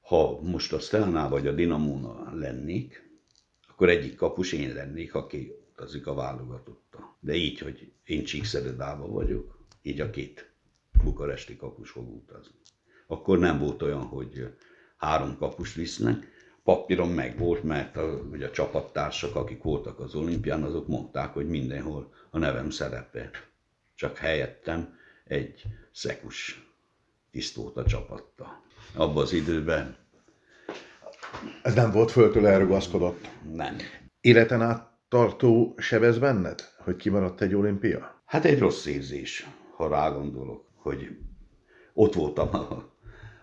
ha 0.00 0.40
most 0.42 0.72
a 0.72 0.78
Stelnál 0.78 1.28
vagy 1.28 1.46
a 1.46 1.52
Dinamóna 1.52 2.34
lennék, 2.34 3.10
akkor 3.68 3.88
egyik 3.88 4.14
kapus 4.14 4.52
én 4.52 4.74
lennék, 4.74 5.14
aki 5.14 5.52
utazik 5.70 6.06
a 6.06 6.14
válogatotta. 6.14 7.16
De 7.20 7.34
így, 7.34 7.58
hogy 7.58 7.92
én 8.04 8.24
Csíkszeredába 8.24 9.06
vagyok, 9.06 9.58
így 9.82 10.00
a 10.00 10.10
két 10.10 10.50
bukaresti 11.04 11.56
kapus 11.56 11.90
fog 11.90 12.14
utazni. 12.14 12.54
Akkor 13.06 13.38
nem 13.38 13.58
volt 13.58 13.82
olyan, 13.82 14.02
hogy 14.02 14.54
három 14.96 15.36
kapus 15.36 15.74
visznek, 15.74 16.34
papíron 16.64 17.08
meg 17.08 17.38
volt, 17.38 17.62
mert 17.62 17.96
a, 17.96 18.20
ugye 18.32 18.46
a 18.46 18.50
csapattársak, 18.50 19.36
akik 19.36 19.62
voltak 19.62 20.00
az 20.00 20.14
olimpián, 20.14 20.62
azok 20.62 20.88
mondták, 20.88 21.32
hogy 21.32 21.48
mindenhol 21.48 22.12
a 22.30 22.38
nevem 22.38 22.70
szerepel. 22.70 23.30
Csak 23.94 24.16
helyettem 24.16 24.98
egy 25.24 25.62
szekus 25.92 26.66
tisztót 27.30 27.76
a 27.76 27.84
csapatta. 27.84 28.62
Abban 28.94 29.22
az 29.22 29.32
időben... 29.32 29.96
Ez 31.62 31.74
nem 31.74 31.90
volt 31.90 32.10
föltől 32.10 32.46
elrugaszkodott? 32.46 33.28
Nem. 33.52 33.76
Életen 34.20 34.62
át 34.62 34.90
tartó 35.08 35.74
sebez 35.76 36.18
benned, 36.18 36.62
hogy 36.78 36.96
kimaradt 36.96 37.40
egy 37.40 37.54
olimpia? 37.54 38.22
Hát 38.24 38.44
egy 38.44 38.58
rossz 38.58 38.86
érzés, 38.86 39.46
ha 39.76 39.88
rágondolok 39.88 40.65
hogy 40.86 41.08
ott 41.94 42.14
voltam, 42.14 42.48
a, 42.54 42.92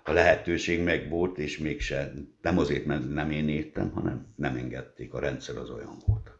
a 0.03 0.11
lehetőség 0.11 0.83
meg 0.83 1.09
volt, 1.09 1.37
és 1.37 1.57
mégse, 1.57 2.13
nem 2.41 2.57
azért, 2.57 2.85
mert 2.85 3.09
nem 3.09 3.31
én 3.31 3.49
értem, 3.49 3.91
hanem 3.91 4.33
nem 4.35 4.55
engedték, 4.55 5.13
a 5.13 5.19
rendszer 5.19 5.57
az 5.57 5.69
olyan 5.69 5.97
volt. 6.05 6.31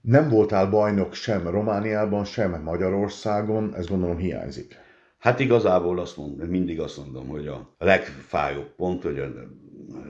Nem 0.00 0.28
voltál 0.28 0.70
bajnok 0.70 1.14
sem 1.14 1.48
Romániában, 1.48 2.24
sem 2.24 2.62
Magyarországon, 2.62 3.74
ez 3.74 3.86
gondolom 3.86 4.16
hiányzik. 4.16 4.76
Hát 5.18 5.40
igazából 5.40 5.98
azt 5.98 6.16
mondom, 6.16 6.48
mindig 6.48 6.80
azt 6.80 6.96
mondom, 6.96 7.28
hogy 7.28 7.46
a 7.46 7.74
legfájóbb 7.78 8.74
pont, 8.76 9.02
hogy 9.02 9.22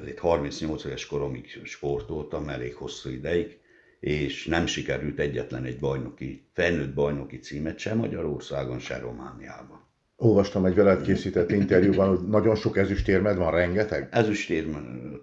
itt 0.07 0.19
38 0.19 0.85
éves 0.85 1.07
koromig 1.07 1.61
sportoltam, 1.65 2.49
elég 2.49 2.75
hosszú 2.75 3.11
ideig, 3.11 3.61
és 4.01 4.47
nem 4.47 4.67
sikerült 4.67 5.19
egyetlen 5.19 5.65
egy 5.65 5.79
bajnoki, 5.79 6.47
felnőtt 6.53 6.95
bajnoki 6.95 7.39
címet 7.39 7.79
sem 7.79 7.99
Magyarországon, 7.99 8.79
sem 8.79 9.01
Romániában. 9.01 9.91
Olvastam 10.17 10.65
egy 10.65 10.75
veled 10.75 11.03
készített 11.03 11.51
interjúban, 11.51 12.17
hogy 12.17 12.29
nagyon 12.29 12.55
sok 12.55 12.77
ezüstérmed 12.77 13.37
van, 13.37 13.51
rengeteg? 13.51 14.09
Ezüstérm 14.11 14.77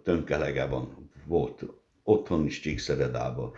tömkelegában 0.03 1.11
volt, 1.25 1.65
otthon 2.03 2.45
is 2.45 2.59
Csíkszeredában, 2.59 3.51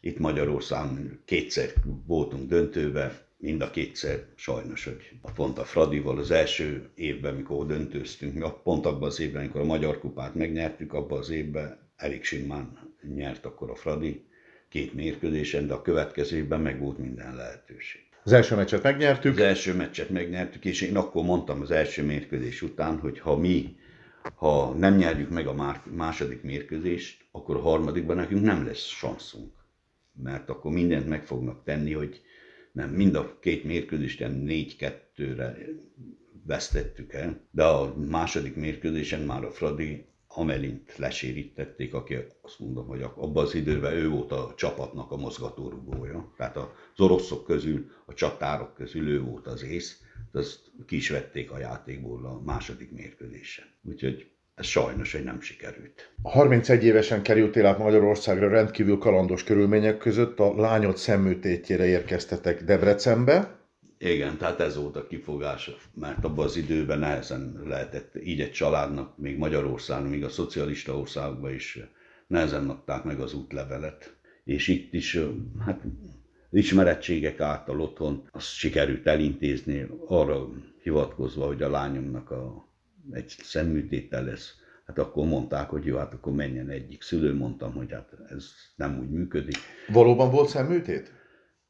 itt 0.00 0.18
Magyarországon 0.18 1.20
kétszer 1.24 1.72
voltunk 2.06 2.48
döntőbe, 2.48 3.26
mind 3.36 3.62
a 3.62 3.70
kétszer 3.70 4.24
sajnos, 4.34 4.84
hogy 4.84 5.10
pont 5.34 5.58
a 5.58 5.64
Fradival 5.64 6.18
az 6.18 6.30
első 6.30 6.90
évben, 6.94 7.34
mikor 7.34 7.66
döntőztünk, 7.66 8.62
pont 8.62 8.86
abban 8.86 9.08
az 9.08 9.20
évben, 9.20 9.40
amikor 9.42 9.60
a 9.60 9.64
Magyar 9.64 9.98
Kupát 9.98 10.34
megnyertük, 10.34 10.92
abban 10.92 11.18
az 11.18 11.30
évben 11.30 11.78
Erik 11.96 12.24
Simán 12.24 12.94
nyert 13.14 13.44
akkor 13.44 13.70
a 13.70 13.74
Fradi 13.74 14.24
két 14.68 14.94
mérkőzésen, 14.94 15.66
de 15.66 15.74
a 15.74 15.82
következő 15.82 16.36
évben 16.36 16.60
meg 16.60 16.80
volt 16.80 16.98
minden 16.98 17.34
lehetőség. 17.34 18.05
Az 18.26 18.32
első 18.32 18.54
meccset 18.54 18.82
megnyertük. 18.82 19.32
Az 19.32 19.44
első 19.44 19.74
meccset 19.74 20.10
megnyertük, 20.10 20.64
és 20.64 20.80
én 20.80 20.96
akkor 20.96 21.24
mondtam 21.24 21.60
az 21.60 21.70
első 21.70 22.04
mérkőzés 22.04 22.62
után, 22.62 22.98
hogy 22.98 23.18
ha 23.18 23.36
mi, 23.36 23.76
ha 24.34 24.74
nem 24.74 24.96
nyerjük 24.96 25.30
meg 25.30 25.46
a 25.46 25.82
második 25.84 26.42
mérkőzést, 26.42 27.24
akkor 27.30 27.56
a 27.56 27.60
harmadikban 27.60 28.16
nekünk 28.16 28.44
nem 28.44 28.66
lesz 28.66 28.84
sanszunk. 28.84 29.52
Mert 30.22 30.48
akkor 30.48 30.72
mindent 30.72 31.08
meg 31.08 31.26
fognak 31.26 31.64
tenni, 31.64 31.92
hogy 31.92 32.22
nem, 32.72 32.90
mind 32.90 33.14
a 33.14 33.38
két 33.40 33.64
mérkőzést 33.64 34.28
négy-kettőre 34.28 35.56
vesztettük 36.46 37.12
el, 37.12 37.46
de 37.50 37.64
a 37.64 37.94
második 37.96 38.56
mérkőzésen 38.56 39.20
már 39.20 39.44
a 39.44 39.50
Fradi 39.50 40.06
Amelint 40.38 40.96
lesérítették, 40.96 41.94
aki 41.94 42.16
azt 42.42 42.58
mondom, 42.58 42.86
hogy 42.86 43.02
abban 43.02 43.44
az 43.44 43.54
időben 43.54 43.92
ő 43.92 44.08
volt 44.08 44.32
a 44.32 44.52
csapatnak 44.56 45.10
a 45.10 45.16
mozgatórugója. 45.16 46.32
Tehát 46.36 46.56
az 46.56 47.00
oroszok 47.00 47.44
közül, 47.44 47.90
a 48.04 48.14
csatárok 48.14 48.74
közül 48.74 49.08
ő 49.08 49.22
volt 49.22 49.46
az 49.46 49.62
ész, 49.62 50.00
azt 50.32 50.60
ki 50.86 50.96
is 50.96 51.10
vették 51.10 51.50
a 51.50 51.58
játékból 51.58 52.24
a 52.24 52.40
második 52.44 52.92
mérkőzésen. 52.92 53.64
Úgyhogy 53.82 54.30
ez 54.54 54.66
sajnos, 54.66 55.12
hogy 55.12 55.24
nem 55.24 55.40
sikerült. 55.40 56.12
31 56.22 56.84
évesen 56.84 57.22
kerültél 57.22 57.66
át 57.66 57.78
Magyarországra 57.78 58.48
rendkívül 58.48 58.98
kalandos 58.98 59.44
körülmények 59.44 59.98
között, 59.98 60.38
a 60.38 60.54
lányod 60.56 60.96
szemműtétjére 60.96 61.86
érkeztetek 61.86 62.64
Debrecenbe, 62.64 63.55
igen, 63.98 64.36
tehát 64.36 64.60
ez 64.60 64.76
volt 64.76 64.96
a 64.96 65.06
kifogás, 65.06 65.70
mert 65.94 66.24
abban 66.24 66.44
az 66.44 66.56
időben 66.56 66.98
nehezen 66.98 67.62
lehetett 67.64 68.14
így 68.24 68.40
egy 68.40 68.52
családnak, 68.52 69.18
még 69.18 69.36
Magyarországon, 69.36 70.08
még 70.08 70.24
a 70.24 70.28
szocialista 70.28 70.98
országban 70.98 71.54
is 71.54 71.78
nehezen 72.26 72.68
adták 72.68 73.04
meg 73.04 73.20
az 73.20 73.34
útlevelet. 73.34 74.16
És 74.44 74.68
itt 74.68 74.92
is, 74.92 75.18
hát 75.64 75.82
ismerettségek 76.50 77.40
által 77.40 77.80
otthon 77.80 78.28
azt 78.32 78.46
sikerült 78.46 79.06
elintézni, 79.06 79.86
arra 80.06 80.48
hivatkozva, 80.82 81.46
hogy 81.46 81.62
a 81.62 81.70
lányomnak 81.70 82.30
a, 82.30 82.68
egy 83.10 83.34
szemműtétel 83.42 84.24
lesz. 84.24 84.54
Hát 84.86 84.98
akkor 84.98 85.26
mondták, 85.26 85.68
hogy 85.68 85.84
jó, 85.84 85.96
hát 85.96 86.12
akkor 86.12 86.32
menjen 86.32 86.68
egyik 86.68 87.02
szülő, 87.02 87.34
mondtam, 87.34 87.72
hogy 87.72 87.92
hát 87.92 88.12
ez 88.28 88.50
nem 88.76 88.98
úgy 88.98 89.10
működik. 89.10 89.56
Valóban 89.88 90.30
volt 90.30 90.48
szemműtét? 90.48 91.12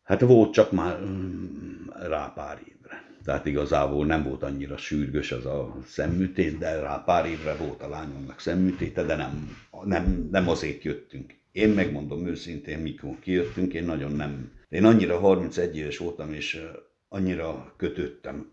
Hát 0.07 0.21
volt 0.21 0.53
csak 0.53 0.73
már 0.73 1.01
mm, 1.01 1.87
rá 1.88 2.33
pár 2.35 2.62
évre. 2.69 3.05
Tehát 3.25 3.47
igazából 3.47 4.07
nem 4.07 4.23
volt 4.23 4.42
annyira 4.42 4.77
sürgős 4.77 5.33
az 5.33 5.47
a 5.47 5.77
szemműtét, 5.87 6.59
de 6.59 6.81
rá 6.81 7.03
pár 7.05 7.27
évre 7.27 7.55
volt 7.55 7.83
a 7.83 7.88
lányomnak 7.88 8.40
szemműtéte, 8.40 9.03
de 9.03 9.16
nem, 9.16 9.57
nem, 9.85 10.29
nem 10.31 10.49
azért 10.49 10.83
jöttünk. 10.83 11.35
Én 11.53 11.69
megmondom 11.69 12.27
őszintén, 12.27 12.79
mikor 12.79 13.19
kijöttünk, 13.21 13.75
én 13.75 13.85
nagyon 13.85 14.12
nem... 14.12 14.53
Én 14.69 14.85
annyira 14.85 15.19
31 15.19 15.77
éves 15.77 15.99
voltam, 15.99 16.33
és 16.33 16.62
annyira 17.09 17.75
kötöttem 17.77 18.51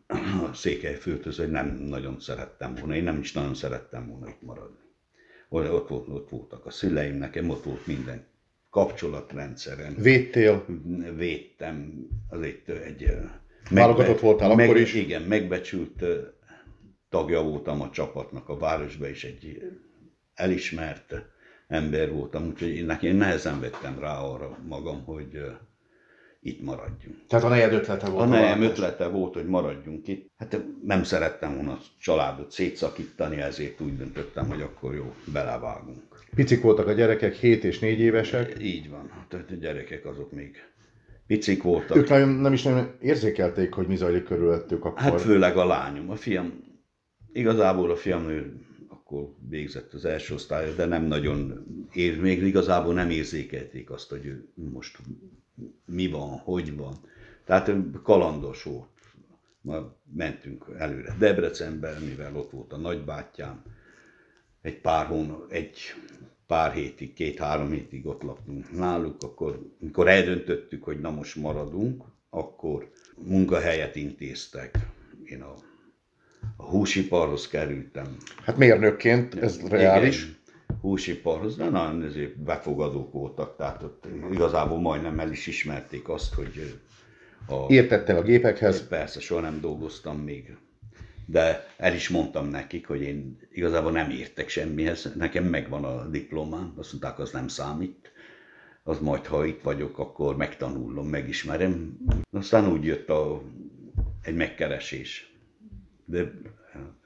a 0.50 0.54
székelyföldhöz, 0.54 1.38
hogy 1.38 1.52
nem 1.52 1.68
nagyon 1.68 2.20
szerettem 2.20 2.76
volna. 2.76 2.96
Én 2.96 3.04
nem 3.04 3.20
is 3.20 3.34
nagyon 3.34 3.54
szerettem 3.54 4.08
volna 4.08 4.28
itt 4.28 4.42
maradni. 4.42 4.84
ott, 5.50 5.88
volt, 5.88 6.08
ott 6.08 6.30
voltak 6.30 6.66
a 6.66 6.72
szüleim, 6.72 7.18
nekem 7.18 7.50
ott 7.50 7.64
volt 7.64 7.88
minden 7.88 8.32
kapcsolatrendszerem. 8.74 9.96
Védtél? 9.98 10.66
Védtem, 11.16 12.08
azért 12.30 12.70
egy... 12.70 13.18
Válogatott 13.70 14.20
voltál 14.20 14.56
meg, 14.56 14.68
akkor 14.70 14.80
is? 14.82 14.94
Igen, 14.94 15.22
megbecsült 15.22 16.04
tagja 17.10 17.42
voltam 17.42 17.82
a 17.82 17.90
csapatnak 17.90 18.50
a 18.50 18.58
városban, 18.58 19.10
és 19.10 19.24
egy 19.24 19.72
elismert 20.34 21.14
ember 21.68 22.12
voltam, 22.12 22.48
úgyhogy 22.48 22.76
én, 22.76 22.98
én 23.02 23.16
nehezen 23.16 23.60
vettem 23.60 24.00
rá 24.00 24.20
arra 24.20 24.58
magam, 24.68 25.04
hogy 25.04 25.42
itt 26.44 26.62
maradjunk. 26.62 27.16
Tehát 27.28 27.46
a 27.46 27.50
nejed 27.50 27.74
ötlete 27.74 28.10
volt? 28.10 28.24
A 28.24 28.28
nejem 28.28 28.62
ötlete 28.62 29.08
volt, 29.08 29.34
hogy 29.34 29.46
maradjunk 29.46 30.08
itt. 30.08 30.32
Hát 30.38 30.64
nem 30.84 31.04
szerettem 31.04 31.56
volna 31.56 31.72
a 31.72 31.80
családot 32.00 32.52
szétszakítani, 32.52 33.38
ezért 33.42 33.82
úgy 33.82 33.98
döntöttem, 33.98 34.48
hogy 34.48 34.62
akkor 34.62 34.94
jó, 34.94 35.14
belevágunk. 35.34 36.02
Picik 36.36 36.62
voltak 36.62 36.88
a 36.88 36.94
gyerekek, 36.94 37.34
7 37.34 37.64
és 37.64 37.80
4 37.80 38.00
évesek. 38.00 38.56
Így 38.62 38.90
van, 38.90 39.12
tehát 39.30 39.52
a 39.52 39.56
gyerekek 39.56 40.06
azok 40.06 40.32
még 40.32 40.56
picik 41.28 41.64
voltak. 41.64 41.98
Ők 41.98 42.10
nagyon, 42.10 42.30
nem 42.30 42.54
is 42.54 42.64
nagyon 42.64 42.92
érzékelték, 43.02 43.74
hogy 43.74 43.88
mi 43.88 43.96
zajlik 43.96 44.24
körülöttük 44.24 44.86
akkor. 44.86 45.02
Hát 45.02 45.22
főleg 45.22 45.58
a 45.58 45.66
lányom, 45.66 46.10
a 46.10 46.16
fiam, 46.16 46.64
igazából 47.32 47.92
a 47.92 47.96
fiam 47.96 48.30
ő 48.30 48.54
akkor 48.88 49.36
végzett 49.50 49.94
az 49.94 50.06
első 50.06 50.34
osztályra, 50.34 50.74
de 50.74 50.86
nem 50.86 51.04
nagyon 51.04 51.66
ér, 51.94 52.22
még 52.22 52.44
igazából 52.44 52.94
nem 52.94 53.10
érzékelték 53.10 53.90
azt, 53.92 54.10
hogy 54.10 54.26
ő 54.26 54.50
most 54.72 54.98
mi 55.86 56.08
van, 56.08 56.30
hogy 56.30 56.76
van. 56.76 56.96
Tehát 57.46 57.72
kalandos 58.04 58.64
volt. 58.64 58.88
Ma 59.62 59.96
mentünk 60.14 60.66
előre 60.78 61.16
Debrecenbe, 61.20 61.98
mivel 62.00 62.36
ott 62.36 62.52
volt 62.52 62.74
a 62.74 62.78
nagybátyám. 62.78 63.62
Egy 64.62 64.82
pár 64.82 65.06
hón, 65.06 65.46
egy 65.50 65.78
pár 66.48 66.72
hétig, 66.72 67.14
két-három 67.14 67.72
hétig 67.72 68.06
ott 68.06 68.22
laktunk 68.22 68.72
náluk, 68.72 69.24
akkor, 69.24 69.70
amikor 69.82 70.08
eldöntöttük, 70.08 70.84
hogy 70.84 71.00
na 71.00 71.12
most 71.12 71.36
maradunk, 71.36 72.04
akkor 72.30 72.92
munkahelyet 73.18 73.96
intéztek. 73.96 74.78
Én 75.24 75.42
a, 75.42 75.54
a 76.56 76.64
húsiparhoz 76.64 77.48
kerültem. 77.48 78.18
Hát 78.44 78.58
mérnökként, 78.58 79.36
ez 79.36 79.68
reális. 79.68 80.24
Igen, 80.24 80.36
húsiparhoz, 80.82 81.56
de 81.56 81.70
nagyon 81.70 82.04
ezért 82.04 82.40
befogadók 82.40 83.14
voltak, 83.14 83.56
tehát 83.58 83.84
ott 83.84 84.08
igazából 84.32 84.80
majdnem 84.80 85.20
el 85.20 85.32
is 85.32 85.48
ismerték 85.48 86.10
azt, 86.10 86.34
hogy 86.34 86.80
a... 87.48 87.66
Értettem 87.68 88.18
a 88.18 88.22
gépekhez? 88.22 88.88
Persze, 88.88 89.20
soha 89.20 89.42
nem 89.42 89.60
dolgoztam 89.62 90.18
még. 90.18 90.58
De 91.26 91.68
el 91.78 91.94
is 91.94 92.10
mondtam 92.10 92.48
nekik, 92.48 92.88
hogy 92.88 93.02
én 93.02 93.38
igazából 93.52 93.92
nem 93.92 94.10
értek 94.10 94.50
semmihez, 94.50 95.14
nekem 95.16 95.44
megvan 95.44 95.84
a 95.84 96.08
diplomám, 96.10 96.74
azt 96.78 96.92
mondták, 96.92 97.20
az 97.20 97.32
nem 97.32 97.48
számít. 97.48 98.12
Az 98.84 99.00
majd, 99.00 99.26
ha 99.26 99.46
itt 99.46 99.62
vagyok, 99.62 100.00
akkor 100.00 100.36
megtanulom, 100.36 101.08
megismerem. 101.08 101.98
Aztán 102.32 102.72
úgy 102.72 102.84
jött 102.84 103.10
a, 103.10 103.42
egy 104.22 104.36
megkeresés. 104.36 105.34
De 106.06 106.32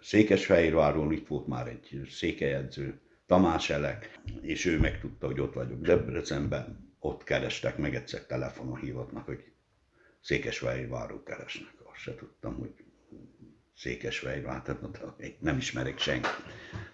Székesfehérváron 0.01 1.11
itt 1.11 1.27
volt 1.27 1.47
már 1.47 1.67
egy 1.67 2.01
székelyedző, 2.09 2.99
Tamás 3.27 3.69
Elek, 3.69 4.19
és 4.41 4.65
ő 4.65 4.79
megtudta, 4.79 5.25
hogy 5.25 5.39
ott 5.39 5.53
vagyok 5.53 5.81
Debrecenben, 5.81 6.95
ott 6.99 7.23
kerestek, 7.23 7.77
meg 7.77 7.95
egyszer 7.95 8.25
telefonon 8.25 8.77
hívatnak, 8.77 9.25
hogy 9.25 9.51
Székesfehérváron 10.21 11.23
keresnek. 11.23 11.73
Azt 11.83 11.99
se 11.99 12.15
tudtam, 12.15 12.55
hogy 12.55 12.73
Székesfehérvár, 13.75 14.61
tehát 14.61 14.81
nem 15.39 15.57
ismerek 15.57 15.99
senki. 15.99 16.27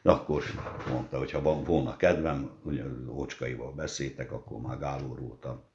De 0.02 0.12
akkor 0.12 0.43
mondta, 0.89 1.17
hogy 1.17 1.32
ha 1.32 1.41
van, 1.41 1.63
volna 1.63 1.96
kedvem, 1.96 2.50
hogy 2.63 2.80
az 2.80 2.91
Ocskaival 3.08 3.74
beszéltek, 3.74 4.32
akkor 4.32 4.62
már 4.62 4.80
Gálor 4.80 5.19
volt 5.19 5.46
a 5.46 5.72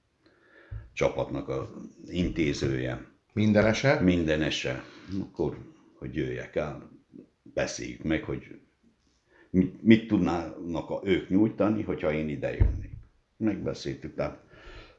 csapatnak 0.92 1.48
a 1.48 1.70
intézője. 2.06 3.06
Mindenese? 3.32 4.00
Mindenese. 4.00 4.84
Akkor, 5.20 5.58
hogy 5.98 6.14
jöjjek 6.14 6.56
el, 6.56 6.90
beszéljük 7.42 8.02
meg, 8.02 8.24
hogy 8.24 8.60
mit, 9.80 10.06
tudnának 10.06 10.90
a, 10.90 11.00
ők 11.04 11.28
nyújtani, 11.28 11.82
hogyha 11.82 12.12
én 12.12 12.28
ide 12.28 12.52
jönnék. 12.52 12.96
Megbeszéltük, 13.36 14.14
tehát 14.14 14.42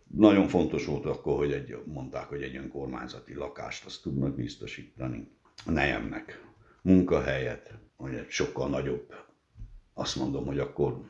nagyon 0.08 0.48
fontos 0.48 0.86
volt 0.86 1.06
akkor, 1.06 1.38
hogy 1.38 1.52
egy, 1.52 1.78
mondták, 1.86 2.26
hogy 2.26 2.42
egy 2.42 2.56
önkormányzati 2.56 3.34
lakást 3.34 3.86
azt 3.86 4.02
tudnak 4.02 4.36
biztosítani 4.36 5.28
a 5.66 5.72
nejemnek, 5.72 6.44
munkahelyet, 6.82 7.74
hogy 7.96 8.14
egy 8.14 8.30
sokkal 8.30 8.70
nagyobb. 8.70 9.14
Azt 9.94 10.16
mondom, 10.16 10.46
hogy 10.46 10.60
akkor 10.60 11.02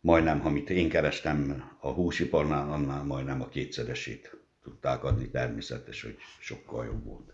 majdnem, 0.00 0.46
amit 0.46 0.70
én 0.70 0.88
kerestem 0.88 1.64
a 1.80 1.88
húsiparnál, 1.88 2.72
annál 2.72 3.04
majdnem 3.04 3.42
a 3.42 3.48
kétszeresét 3.48 4.36
tudták 4.62 5.04
adni, 5.04 5.30
természetes, 5.30 6.02
hogy 6.02 6.16
sokkal 6.40 6.84
jobb 6.84 7.04
volt. 7.04 7.32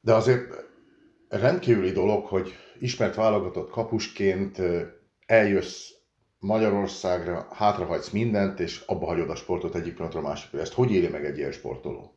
De 0.00 0.14
azért 0.14 0.71
rendkívüli 1.40 1.90
dolog, 1.90 2.26
hogy 2.26 2.54
ismert 2.78 3.14
válogatott 3.14 3.70
kapusként 3.70 4.62
eljössz 5.26 5.90
Magyarországra, 6.38 7.48
hátrahagysz 7.50 8.10
mindent, 8.10 8.60
és 8.60 8.82
abba 8.86 9.06
hagyod 9.06 9.30
a 9.30 9.34
sportot 9.34 9.74
egyik 9.74 9.92
pillanatra 9.92 10.20
a 10.20 10.22
másikra. 10.22 10.60
Ezt 10.60 10.72
hogy 10.72 10.92
éli 10.92 11.08
meg 11.08 11.24
egy 11.24 11.38
ilyen 11.38 11.52
sportoló? 11.52 12.14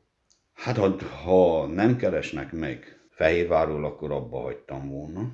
Hát 0.53 0.77
ha, 1.23 1.67
nem 1.67 1.97
keresnek 1.97 2.51
meg 2.51 2.99
Fehérvárról, 3.09 3.85
akkor 3.85 4.11
abba 4.11 4.41
hagytam 4.41 4.89
volna. 4.89 5.31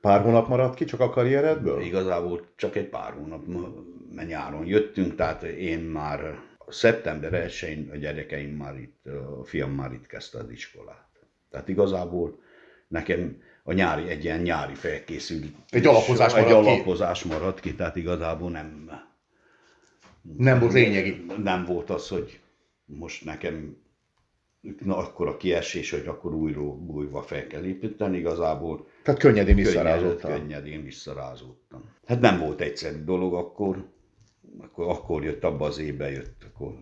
Pár 0.00 0.20
hónap 0.20 0.48
maradt 0.48 0.74
ki 0.74 0.84
csak 0.84 1.00
a 1.00 1.10
karrieredből? 1.10 1.80
Igazából 1.80 2.46
csak 2.56 2.76
egy 2.76 2.88
pár 2.88 3.12
hónap, 3.12 3.44
mert 4.10 4.28
nyáron 4.28 4.66
jöttünk, 4.66 5.14
tehát 5.14 5.42
én 5.42 5.78
már 5.78 6.38
szeptember 6.68 7.34
1 7.34 7.88
a 7.92 7.96
gyerekeim 7.96 8.50
már 8.56 8.78
itt, 8.78 9.06
a 9.40 9.44
fiam 9.44 9.70
már 9.70 9.92
itt 9.92 10.06
kezdte 10.06 10.38
az 10.38 10.50
iskolát. 10.50 11.08
Tehát 11.50 11.68
igazából 11.68 12.38
nekem 12.94 13.42
a 13.62 13.72
nyári, 13.72 14.08
egy 14.08 14.24
ilyen 14.24 14.40
nyári 14.40 14.74
felkészül. 14.74 15.40
Egy 15.70 15.86
alapozás 15.86 16.34
egy 16.34 16.44
maradt 16.44 16.66
alapozás 16.66 17.22
ki. 17.22 17.28
maradt 17.28 17.60
ki, 17.60 17.74
tehát 17.74 17.96
igazából 17.96 18.50
nem... 18.50 18.90
Nem 20.36 20.58
volt 20.58 20.72
lényegi. 20.72 21.26
Nem 21.42 21.64
volt 21.64 21.90
az, 21.90 22.08
hogy 22.08 22.40
most 22.84 23.24
nekem 23.24 23.76
na, 24.84 24.96
akkor 24.96 25.28
a 25.28 25.36
kiesés, 25.36 25.90
hogy 25.90 26.06
akkor 26.06 26.34
újra, 26.34 26.60
újra 26.60 27.22
fel 27.22 27.46
kell 27.46 27.64
építeni, 27.64 28.18
igazából... 28.18 28.86
Tehát 29.02 29.20
könnyedén 29.20 29.54
visszarázódtam. 29.54 30.30
Könnyedén 30.30 30.82
visszarázódtam. 30.82 31.82
Hát 32.06 32.20
nem 32.20 32.38
volt 32.38 32.60
egyszerű 32.60 33.04
dolog 33.04 33.34
akkor, 33.34 33.88
akkor, 34.58 34.88
akkor 34.88 35.24
jött, 35.24 35.44
abba 35.44 35.66
az 35.66 35.78
évben 35.78 36.10
jött, 36.10 36.44
akkor 36.52 36.74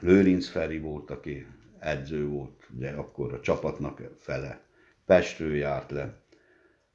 Lőrinc 0.00 0.48
Feri 0.48 0.78
volt, 0.78 1.10
aki 1.10 1.46
edző 1.78 2.26
volt, 2.26 2.66
de 2.68 2.90
akkor 2.90 3.32
a 3.32 3.40
csapatnak 3.40 4.02
fele 4.18 4.60
Pestről 5.10 5.54
járt 5.54 5.90
le. 5.90 6.22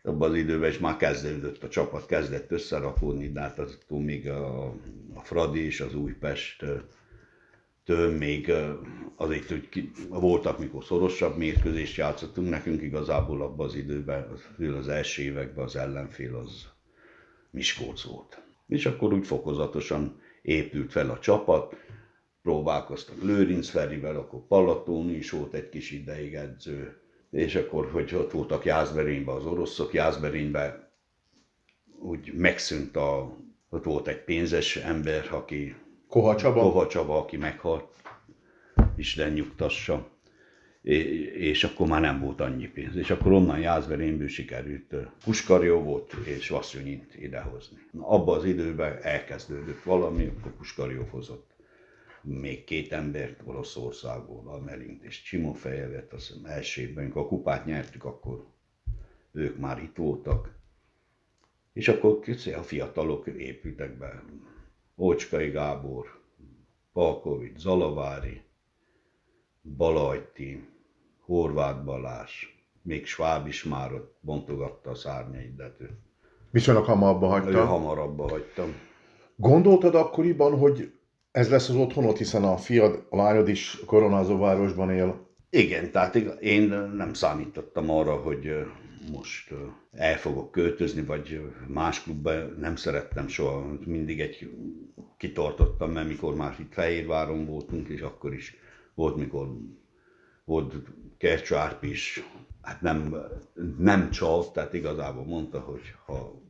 Abban 0.04 0.30
az 0.30 0.36
időben 0.36 0.70
is 0.70 0.78
már 0.78 0.98
kezdődött 0.98 1.64
a 1.64 1.68
csapat, 1.68 2.06
kezdett 2.06 2.52
összerakódni, 2.52 3.32
de 3.32 3.40
hát 3.40 3.60
aztól 3.60 4.02
még 4.02 4.30
a, 4.30 4.66
a 5.14 5.20
Fradi 5.24 5.66
és 5.66 5.82
az 5.82 5.96
Újpest 5.96 6.66
től 7.84 8.18
még 8.18 8.52
azért, 9.16 9.48
hogy 9.48 9.92
voltak, 10.10 10.60
mikor 10.60 10.84
szorosabb 10.84 11.38
mérkőzést 11.38 11.98
játszottunk, 11.98 12.50
nekünk 12.50 12.82
igazából 12.82 13.42
abban 13.42 13.66
az 13.66 13.76
időben, 13.76 14.32
az, 14.32 14.66
az 14.80 14.88
első 14.88 15.22
években 15.22 15.66
az 15.66 15.76
ellenfél 15.76 16.36
az 16.36 16.68
Miskolc 17.50 18.04
volt. 18.04 18.42
És 18.68 18.86
akkor 18.86 19.14
úgy 19.14 19.26
fokozatosan 19.26 20.22
épült 20.42 20.92
fel 20.92 21.10
a 21.10 21.20
csapat, 21.20 21.76
próbálkoztak 22.42 23.22
Lőrinc 23.22 23.70
Ferivel, 23.70 24.16
akkor 24.16 24.48
Palatóni 24.48 25.14
is 25.14 25.30
volt 25.30 25.54
egy 25.54 25.70
kis 25.70 25.92
ideig 25.92 26.34
edző, 26.34 27.04
és 27.32 27.56
akkor, 27.56 27.90
hogy 27.92 28.16
ott 28.16 28.32
voltak 28.32 28.66
Jászberényben 28.66 29.36
az 29.36 29.46
oroszok, 29.46 29.94
Jászberényben 29.94 30.88
úgy 32.00 32.34
megszűnt 32.34 32.96
a, 32.96 33.38
ott 33.70 33.84
volt 33.84 34.08
egy 34.08 34.24
pénzes 34.24 34.76
ember, 34.76 35.28
aki 35.32 35.76
Koha 36.08 36.36
Csaba, 36.36 36.62
Koha 36.62 36.88
Csaba 36.88 37.18
aki 37.18 37.38
meghalt, 37.38 37.96
Isten 38.96 39.32
nyugtassa, 39.32 40.10
és 40.82 41.64
akkor 41.64 41.88
már 41.88 42.02
nem 42.02 42.20
volt 42.20 42.42
annyi 42.42 42.68
pénz. 42.68 42.96
És 42.96 43.10
akkor 43.10 43.32
onnan 43.32 43.60
Jászberényből 43.60 44.28
sikerült 44.28 44.96
Puskarjó 45.24 45.80
volt, 45.80 46.14
és 46.14 46.50
Vasszonyint 46.50 47.16
idehozni. 47.16 47.78
Abban 47.98 48.38
az 48.38 48.46
időben 48.46 48.98
elkezdődött 49.02 49.84
valami, 49.84 50.26
akkor 50.26 50.52
Puskarjó 50.52 51.08
hozott 51.12 51.55
még 52.26 52.64
két 52.64 52.92
embert 52.92 53.42
Oroszországból, 53.44 54.48
Amelint 54.48 55.04
és 55.04 55.22
Csimofejevet, 55.22 56.14
azt 56.14 56.28
hiszem 56.28 56.46
első 56.46 56.82
évben, 56.82 57.04
amikor 57.04 57.22
a 57.22 57.28
kupát 57.28 57.66
nyertük, 57.66 58.04
akkor 58.04 58.46
ők 59.32 59.58
már 59.58 59.84
itt 59.84 59.96
voltak. 59.96 60.54
És 61.74 61.88
akkor 61.88 62.20
a 62.58 62.62
fiatalok 62.62 63.28
épültek 63.28 63.98
be. 63.98 64.24
Ócskai 64.98 65.50
Gábor, 65.50 66.20
Palkovics, 66.94 67.58
Zalavári, 67.58 68.42
Balajti, 69.78 70.68
Horváth 71.20 71.84
Balás, 71.84 72.64
még 72.82 73.06
Schwab 73.06 73.48
is 73.48 73.64
már 73.64 73.94
ott 73.94 74.18
bontogatta 74.20 74.90
a 74.90 74.96
szárnyait, 74.96 75.56
de 75.56 75.76
ő 75.80 76.00
Viszonylag 76.52 76.86
hamar 76.86 77.16
abba 77.16 77.28
hagyta. 77.28 77.50
Ő 77.50 77.54
hamar 77.54 78.00
abba 78.00 78.30
hagytam. 78.30 78.74
Gondoltad 79.36 79.96
akkoriban, 79.96 80.58
hogy 80.58 80.95
ez 81.36 81.50
lesz 81.50 81.70
az 81.70 81.76
otthonod, 81.76 82.18
hiszen 82.18 82.44
a 82.44 82.58
fiad, 82.58 83.06
a 83.10 83.16
lányod 83.16 83.48
is 83.48 83.80
koronázó 83.86 84.38
városban 84.38 84.92
él. 84.92 85.28
Igen, 85.50 85.92
tehát 85.92 86.16
én 86.40 86.70
nem 86.96 87.14
számítottam 87.14 87.90
arra, 87.90 88.16
hogy 88.16 88.66
most 89.12 89.54
el 89.92 90.18
fogok 90.18 90.52
költözni, 90.52 91.02
vagy 91.02 91.42
más 91.68 92.04
klubba 92.04 92.32
nem 92.60 92.76
szerettem 92.76 93.28
soha. 93.28 93.78
Mindig 93.86 94.20
egy 94.20 94.50
kitartottam, 95.18 95.92
mert 95.92 96.08
mikor 96.08 96.36
már 96.36 96.56
itt 96.60 96.74
Fehérváron 96.74 97.46
voltunk, 97.46 97.88
és 97.88 98.02
akkor 98.02 98.34
is 98.34 98.56
volt, 98.94 99.16
mikor 99.16 99.48
volt 100.46 100.74
Kercsárp 101.18 101.84
is, 101.84 102.24
hát 102.62 102.82
nem, 102.82 103.16
nem 103.78 104.10
csalt, 104.10 104.54
tehát 104.54 104.74
igazából 104.74 105.26
mondta, 105.26 105.60
hogy 105.60 105.82
ha, 106.06 106.42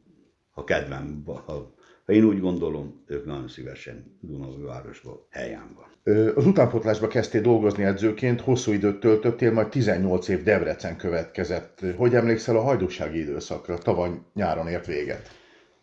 ha 0.49 0.63
kedvem, 0.63 1.23
ha 1.25 1.74
ha 2.05 2.13
én 2.13 2.23
úgy 2.23 2.39
gondolom, 2.39 3.03
ők 3.07 3.25
nagyon 3.25 3.47
szívesen 3.47 4.17
Dunavővárosban 4.21 5.19
helyen 5.29 5.75
van. 5.75 5.93
Az 6.35 6.45
utánpotlásba 6.45 7.07
kezdtél 7.07 7.41
dolgozni 7.41 7.83
edzőként, 7.83 8.41
hosszú 8.41 8.71
időt 8.71 8.99
töltöttél, 8.99 9.51
majd 9.51 9.69
18 9.69 10.27
év 10.27 10.43
Debrecen 10.43 10.97
következett. 10.97 11.85
Hogy 11.95 12.15
emlékszel 12.15 12.57
a 12.57 12.61
hajdúsági 12.61 13.19
időszakra? 13.19 13.77
Tavaly 13.77 14.09
nyáron 14.33 14.67
ért 14.67 14.85
véget. 14.85 15.29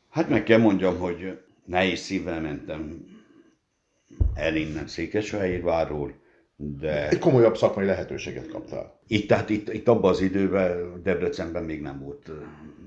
Hát 0.08 0.28
meg 0.28 0.42
kell 0.42 0.58
mondjam, 0.58 0.98
hogy 0.98 1.38
nehéz 1.64 2.00
szívvel 2.00 2.40
mentem 2.40 3.06
el 4.35 4.56
innen 4.56 4.87
Székesfehérvárról, 4.87 6.14
de... 6.56 7.08
Egy 7.08 7.18
komolyabb 7.18 7.56
szakmai 7.56 7.85
lehetőséget 7.85 8.48
kaptál. 8.48 9.00
Itt, 9.06 9.28
tehát 9.28 9.50
itt, 9.50 9.72
itt 9.72 9.88
abban 9.88 10.11
az 10.11 10.20
időben, 10.20 11.02
Debrecenben 11.02 11.64
még 11.64 11.80
nem 11.80 12.00
volt 12.00 12.30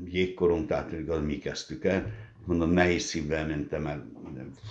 jégkorong, 0.05 0.65
tehát 0.67 0.91
igaz, 0.91 1.21
mi 1.21 1.37
kezdtük 1.37 1.85
el 1.85 2.11
mondom, 2.47 2.69
nehéz 2.69 3.03
szívvel 3.03 3.47
mentem 3.47 3.87
el, 3.87 4.11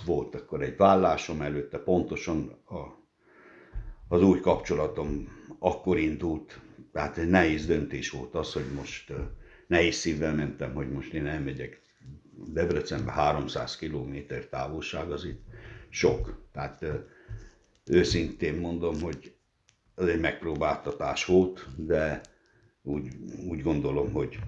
volt 0.05 0.35
akkor 0.35 0.61
egy 0.61 0.77
vállásom 0.77 1.41
előtte, 1.41 1.77
pontosan 1.77 2.59
a, 2.65 3.03
az 4.07 4.21
új 4.21 4.39
kapcsolatom 4.39 5.27
akkor 5.59 5.99
indult, 5.99 6.59
tehát 6.91 7.17
egy 7.17 7.29
nehéz 7.29 7.65
döntés 7.65 8.09
volt 8.09 8.35
az, 8.35 8.53
hogy 8.53 8.71
most 8.75 9.13
nehéz 9.67 9.95
szívvel 9.95 10.35
mentem, 10.35 10.73
hogy 10.73 10.91
most 10.91 11.13
én 11.13 11.25
elmegyek 11.25 11.81
Debrecenbe 12.47 13.11
300 13.11 13.75
km 13.75 14.15
távolság, 14.49 15.11
az 15.11 15.25
itt 15.25 15.43
sok. 15.89 16.47
Tehát 16.51 16.85
őszintén 17.85 18.55
mondom, 18.55 19.01
hogy 19.01 19.35
ez 19.95 20.07
egy 20.07 20.19
megpróbáltatás 20.19 21.25
volt, 21.25 21.67
de 21.75 22.21
úgy, 22.81 23.07
úgy 23.47 23.61
gondolom, 23.61 24.11
hogy 24.11 24.39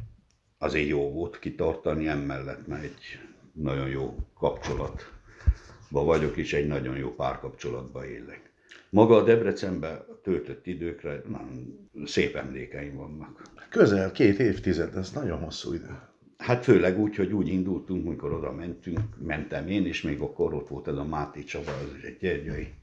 azért 0.58 0.88
jó 0.88 1.12
volt 1.12 1.40
kitartani 1.40 2.08
emellett, 2.08 2.68
mert 2.68 2.84
egy 2.84 3.20
nagyon 3.52 3.90
jó 3.90 4.16
kapcsolatban 4.40 6.06
vagyok, 6.06 6.38
és 6.38 6.54
egy 6.54 6.68
nagyon 6.68 6.98
jó 6.98 7.16
párkapcsolatban 7.16 8.04
élek. 8.04 8.52
Maga 8.90 9.16
a 9.16 9.24
Debrecenben 9.24 10.06
töltött 10.24 10.68
időkre 10.68 11.22
nagyon 11.30 11.90
szép 12.06 12.36
emlékeim 12.36 12.96
vannak. 12.96 13.42
Közel 13.70 14.12
két 14.12 14.40
évtized, 14.40 14.96
ez 14.96 15.12
nagyon 15.12 15.40
hosszú 15.40 15.74
idő. 15.74 16.00
Hát 16.38 16.64
főleg 16.64 17.00
úgy, 17.00 17.16
hogy 17.16 17.32
úgy 17.34 17.48
indultunk, 17.48 18.08
mikor 18.08 18.34
oda 18.34 18.52
mentünk, 18.52 19.00
mentem 19.26 19.68
én, 19.68 19.86
és 19.86 20.02
még 20.02 20.20
akkor 20.20 20.54
ott 20.54 20.68
volt 20.68 20.88
ez 20.88 20.96
a 20.96 21.06
Máté 21.06 21.44
Csaba, 21.44 21.72
az 21.72 22.06
egy 22.06 22.18
gyergyai 22.20 22.74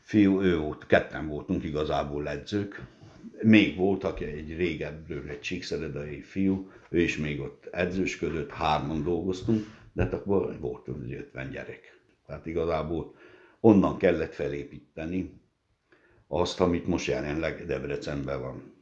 fiú, 0.00 0.40
ő 0.40 0.58
volt, 0.58 0.86
ketten 0.86 1.28
voltunk 1.28 1.64
igazából 1.64 2.28
edzők, 2.28 2.80
még 3.42 3.76
volt, 3.76 4.04
aki 4.04 4.24
egy 4.24 4.56
régebbről, 4.56 5.28
egy 5.28 5.40
csíkszeredai 5.40 6.20
fiú, 6.20 6.70
ő 6.90 7.00
is 7.00 7.16
még 7.16 7.40
ott 7.40 7.68
edzősködött, 7.70 8.50
hárman 8.50 9.02
dolgoztunk, 9.02 9.66
de 9.92 10.02
hát 10.02 10.12
akkor 10.12 10.58
volt 10.60 10.88
50 10.88 11.50
gyerek. 11.50 12.00
Tehát 12.26 12.46
igazából 12.46 13.14
onnan 13.60 13.96
kellett 13.96 14.34
felépíteni 14.34 15.40
azt, 16.26 16.60
amit 16.60 16.86
most 16.86 17.06
jelenleg 17.06 17.66
Debrecenben 17.66 18.40
van. 18.40 18.72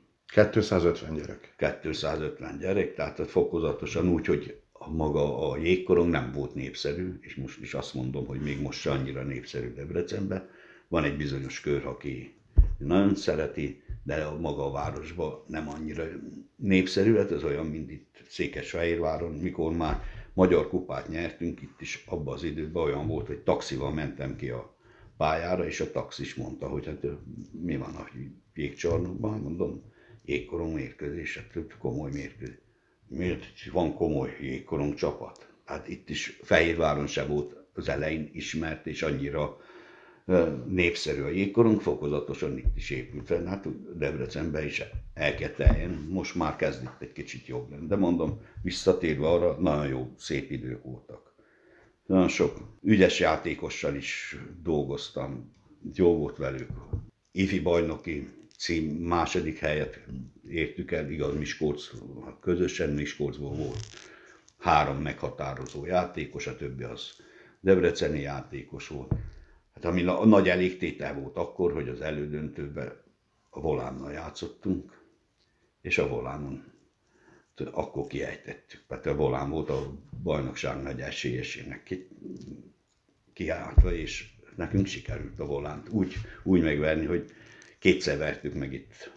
250 0.50 1.14
gyerek. 1.14 1.54
250 1.82 2.58
gyerek, 2.58 2.94
tehát 2.94 3.30
fokozatosan 3.30 4.08
úgy, 4.08 4.26
hogy 4.26 4.60
maga 4.88 5.50
a 5.50 5.56
jégkorong 5.56 6.10
nem 6.10 6.32
volt 6.32 6.54
népszerű, 6.54 7.18
és 7.20 7.34
most 7.34 7.60
is 7.60 7.74
azt 7.74 7.94
mondom, 7.94 8.26
hogy 8.26 8.40
még 8.40 8.60
most 8.60 8.80
se 8.80 8.90
annyira 8.90 9.22
népszerű 9.22 9.72
Debrecenben. 9.72 10.48
Van 10.88 11.04
egy 11.04 11.16
bizonyos 11.16 11.60
kör, 11.60 11.86
aki 11.86 12.34
nagyon 12.78 13.14
szereti, 13.14 13.82
de 14.02 14.30
maga 14.30 14.66
a 14.66 14.70
városban 14.70 15.44
nem 15.46 15.68
annyira 15.68 16.04
népszerű, 16.56 17.14
hát 17.14 17.32
ez 17.32 17.44
olyan, 17.44 17.66
mint 17.66 17.90
itt 17.90 18.22
Székesfehérváron, 18.28 19.32
mikor 19.32 19.72
már 19.72 20.02
magyar 20.34 20.68
kupát 20.68 21.08
nyertünk, 21.08 21.62
itt 21.62 21.80
is 21.80 22.04
abban 22.06 22.34
az 22.34 22.42
időben 22.42 22.82
olyan 22.82 23.06
volt, 23.06 23.26
hogy 23.26 23.38
taxival 23.38 23.92
mentem 23.92 24.36
ki 24.36 24.48
a 24.48 24.76
pályára, 25.16 25.66
és 25.66 25.80
a 25.80 25.90
taxis 25.90 26.34
mondta, 26.34 26.68
hogy 26.68 26.86
hát 26.86 27.06
mi 27.62 27.76
van 27.76 27.94
a 27.94 28.08
jégcsarnokban, 28.54 29.40
mondom, 29.40 29.82
jégkorong 30.24 30.74
mérkőzés, 30.74 31.36
hát 31.36 31.76
komoly 31.78 32.10
mérkőzés. 32.10 32.58
Miért 33.08 33.44
van 33.72 33.94
komoly 33.94 34.36
jégkorong 34.40 34.94
csapat? 34.94 35.52
Hát 35.64 35.88
itt 35.88 36.10
is 36.10 36.38
Fehérváron 36.42 37.06
se 37.06 37.26
volt 37.26 37.56
az 37.74 37.88
elején 37.88 38.30
ismert, 38.32 38.86
és 38.86 39.02
annyira 39.02 39.56
népszerű 40.66 41.22
a 41.22 41.28
jégkorong, 41.28 41.80
fokozatosan 41.80 42.58
itt 42.58 42.76
is 42.76 42.90
épült 42.90 43.26
fel, 43.26 43.44
hát 43.44 43.66
Debrecenben 43.98 44.64
is 44.64 44.82
elkezdte 45.14 45.90
most 46.08 46.34
már 46.34 46.56
kezd 46.56 46.82
itt 46.82 47.00
egy 47.00 47.12
kicsit 47.12 47.46
jobb 47.46 47.70
lenni. 47.70 47.86
De 47.86 47.96
mondom, 47.96 48.40
visszatérve 48.62 49.28
arra, 49.28 49.56
nagyon 49.60 49.86
jó, 49.86 50.12
szép 50.16 50.50
idők 50.50 50.82
voltak. 50.82 51.34
Nagyon 52.06 52.28
sok 52.28 52.60
ügyes 52.82 53.20
játékossal 53.20 53.94
is 53.94 54.36
dolgoztam, 54.62 55.52
jó 55.94 56.16
volt 56.16 56.36
velük. 56.36 56.70
Ifi 57.32 57.60
bajnoki 57.60 58.28
cím 58.58 58.84
második 58.84 59.58
helyet 59.58 60.00
értük 60.48 60.92
el, 60.92 61.10
igaz 61.10 61.36
Miskolc, 61.36 61.90
közösen 62.40 62.90
Miskolcból 62.90 63.54
volt 63.54 63.86
három 64.58 64.96
meghatározó 64.96 65.84
játékos, 65.84 66.46
a 66.46 66.56
többi 66.56 66.82
az 66.82 67.10
debreceni 67.60 68.20
játékos 68.20 68.88
volt. 68.88 69.12
Hát 69.82 69.92
ami 69.92 70.04
a 70.04 70.24
nagy 70.24 70.48
elégtétel 70.48 71.14
volt 71.14 71.36
akkor, 71.36 71.72
hogy 71.72 71.88
az 71.88 72.00
elődöntőben 72.00 72.92
a 73.50 73.60
volánnal 73.60 74.12
játszottunk, 74.12 75.02
és 75.80 75.98
a 75.98 76.08
volánon 76.08 76.72
akkor 77.72 78.06
kiejtettük. 78.06 78.82
mert 78.88 79.06
a 79.06 79.14
volán 79.14 79.50
volt 79.50 79.70
a 79.70 79.92
bajnokság 80.22 80.82
nagy 80.82 81.00
esélyesének 81.00 81.82
ki, 81.82 82.08
kiálltva, 83.32 83.92
és 83.92 84.30
nekünk 84.56 84.86
sikerült 84.86 85.38
a 85.40 85.46
volánt 85.46 85.88
úgy, 85.88 86.14
úgy 86.42 86.62
megverni, 86.62 87.06
hogy 87.06 87.30
kétszer 87.78 88.18
vertük 88.18 88.54
meg 88.54 88.72
itt 88.72 89.12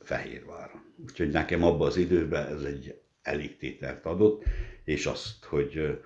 Fehérváron. 0.00 0.82
Úgyhogy 1.02 1.30
nekem 1.30 1.62
abban 1.62 1.86
az 1.86 1.96
időben 1.96 2.46
ez 2.56 2.62
egy 2.62 3.00
elégtételt 3.22 4.06
adott, 4.06 4.44
és 4.84 5.06
azt, 5.06 5.44
hogy 5.44 6.00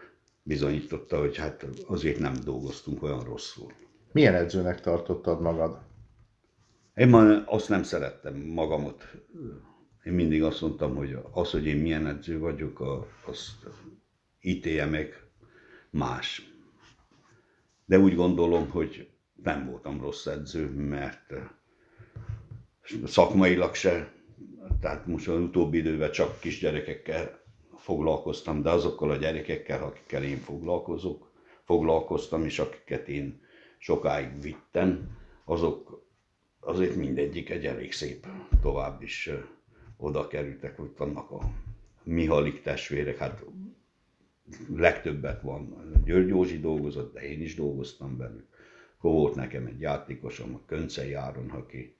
bizonyította, 0.46 1.18
hogy 1.18 1.36
hát 1.36 1.66
azért 1.86 2.18
nem 2.18 2.34
dolgoztunk 2.44 3.02
olyan 3.02 3.24
rosszul. 3.24 3.72
Milyen 4.12 4.34
edzőnek 4.34 4.80
tartottad 4.80 5.40
magad? 5.40 5.78
Én 6.94 7.08
már 7.08 7.42
azt 7.46 7.68
nem 7.68 7.82
szerettem 7.82 8.36
magamot. 8.36 9.04
Én 10.04 10.12
mindig 10.12 10.42
azt 10.42 10.60
mondtam, 10.60 10.94
hogy 10.94 11.18
az, 11.30 11.50
hogy 11.50 11.66
én 11.66 11.76
milyen 11.76 12.06
edző 12.06 12.38
vagyok, 12.38 12.82
azt 13.26 13.66
ítélje 14.40 14.86
meg 14.86 15.24
más. 15.90 16.52
De 17.84 17.98
úgy 17.98 18.14
gondolom, 18.14 18.70
hogy 18.70 19.08
nem 19.42 19.66
voltam 19.70 20.00
rossz 20.00 20.26
edző, 20.26 20.70
mert 20.70 21.32
szakmailag 23.04 23.74
se, 23.74 24.12
tehát 24.80 25.06
most 25.06 25.28
az 25.28 25.40
utóbbi 25.40 25.78
időben 25.78 26.10
csak 26.10 26.40
kisgyerekekkel 26.40 27.45
foglalkoztam, 27.86 28.62
de 28.62 28.70
azokkal 28.70 29.10
a 29.10 29.16
gyerekekkel, 29.16 29.82
akikkel 29.82 30.24
én 30.24 30.38
foglalkozok, 30.38 31.30
foglalkoztam, 31.64 32.44
és 32.44 32.58
akiket 32.58 33.08
én 33.08 33.40
sokáig 33.78 34.40
vittem, 34.40 35.18
azok 35.44 36.06
azért 36.60 36.96
mindegyik 36.96 37.50
egy 37.50 37.66
elég 37.66 37.92
szép 37.92 38.26
tovább 38.62 39.02
is 39.02 39.30
oda 39.96 40.26
kerültek, 40.26 40.76
hogy 40.76 40.90
vannak 40.96 41.30
a 41.30 41.40
Mihalik 42.02 42.62
testvérek, 42.62 43.16
hát 43.16 43.44
legtöbbet 44.74 45.42
van. 45.42 45.92
György 46.04 46.28
Józsi 46.28 46.60
dolgozott, 46.60 47.12
de 47.12 47.20
én 47.20 47.40
is 47.40 47.54
dolgoztam 47.54 48.16
velük. 48.16 48.46
Akkor 48.98 49.12
volt 49.12 49.34
nekem 49.34 49.66
egy 49.66 49.80
játékosom, 49.80 50.54
a 50.54 50.60
Köncei 50.66 51.12
Áron, 51.12 51.50
aki 51.50 51.96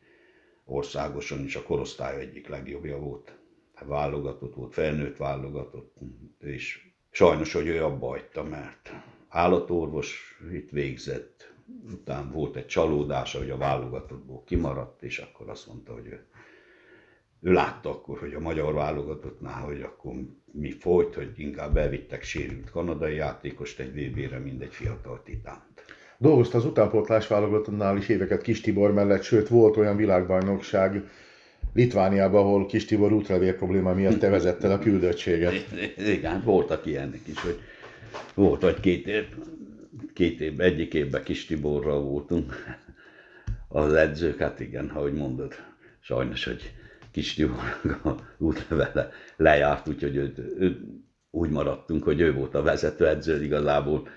országosan 0.64 1.44
is 1.44 1.56
a 1.56 1.62
korosztály 1.62 2.20
egyik 2.20 2.48
legjobbja 2.48 2.98
volt 2.98 3.36
válogatott 3.84 4.54
volt, 4.54 4.72
felnőtt 4.72 5.16
válogatott, 5.16 5.96
és 6.40 6.90
sajnos, 7.10 7.52
hogy 7.52 7.66
ő 7.66 7.84
abba 7.84 8.06
hagyta, 8.06 8.42
mert 8.42 8.92
állatorvos 9.28 10.38
itt 10.52 10.70
végzett, 10.70 11.54
utána 11.92 12.30
volt 12.30 12.56
egy 12.56 12.66
csalódása, 12.66 13.38
hogy 13.38 13.50
a 13.50 13.56
válogatottból 13.56 14.42
kimaradt, 14.44 15.02
és 15.02 15.18
akkor 15.18 15.48
azt 15.48 15.66
mondta, 15.66 15.92
hogy 15.92 16.06
ő, 16.06 16.26
ő 17.40 17.52
látta 17.52 17.90
akkor, 17.90 18.18
hogy 18.18 18.34
a 18.34 18.40
magyar 18.40 18.74
válogatottnál, 18.74 19.64
hogy 19.64 19.80
akkor 19.80 20.12
mi 20.52 20.70
folyt, 20.70 21.14
hogy 21.14 21.32
inkább 21.36 21.76
elvittek 21.76 22.22
sérült 22.22 22.70
kanadai 22.70 23.14
játékost 23.14 23.80
egy 23.80 23.92
VB-re, 23.92 24.38
mint 24.38 24.62
egy 24.62 24.74
fiatal 24.74 25.22
titánt. 25.24 25.84
Dolgozta 26.18 26.58
az 26.58 26.64
utánpótlás 26.64 27.26
válogatottnál 27.26 27.96
is 27.96 28.08
éveket 28.08 28.42
Kis 28.42 28.60
Tibor 28.60 28.92
mellett, 28.92 29.22
sőt 29.22 29.48
volt 29.48 29.76
olyan 29.76 29.96
világbajnokság 29.96 31.08
Litvániában, 31.76 32.40
ahol 32.40 32.66
Kis 32.66 32.84
Tibor 32.84 33.12
útlevél 33.12 33.54
probléma 33.54 33.92
miatt 33.92 34.18
te 34.18 34.28
vezetted 34.28 34.70
a 34.70 34.78
küldöttséget. 34.78 35.64
Igen, 35.96 36.42
voltak 36.44 36.86
ilyenek 36.86 37.20
is, 37.26 37.40
hogy 37.40 37.60
volt, 38.34 38.62
hogy 38.62 38.80
két 38.80 39.06
év, 39.06 39.24
két 40.12 40.40
év, 40.40 40.60
egyik 40.60 40.94
évben 40.94 41.22
Kis 41.22 41.46
Tiborral 41.46 42.00
voltunk 42.00 42.54
az 43.68 43.92
edzők, 43.92 44.38
hát 44.38 44.60
igen, 44.60 44.86
ahogy 44.88 45.12
mondod, 45.12 45.54
sajnos, 46.00 46.44
hogy 46.44 46.72
Kis 47.10 47.34
Tibornak 47.34 48.04
a 48.04 48.16
útlevele 48.38 49.10
lejárt, 49.36 49.88
úgyhogy 49.88 50.16
ő, 50.16 50.54
ő, 50.58 50.80
úgy 51.30 51.50
maradtunk, 51.50 52.02
hogy 52.02 52.20
ő 52.20 52.32
volt 52.32 52.54
a 52.54 52.62
vezetőedző, 52.62 53.44
igazából 53.44 54.08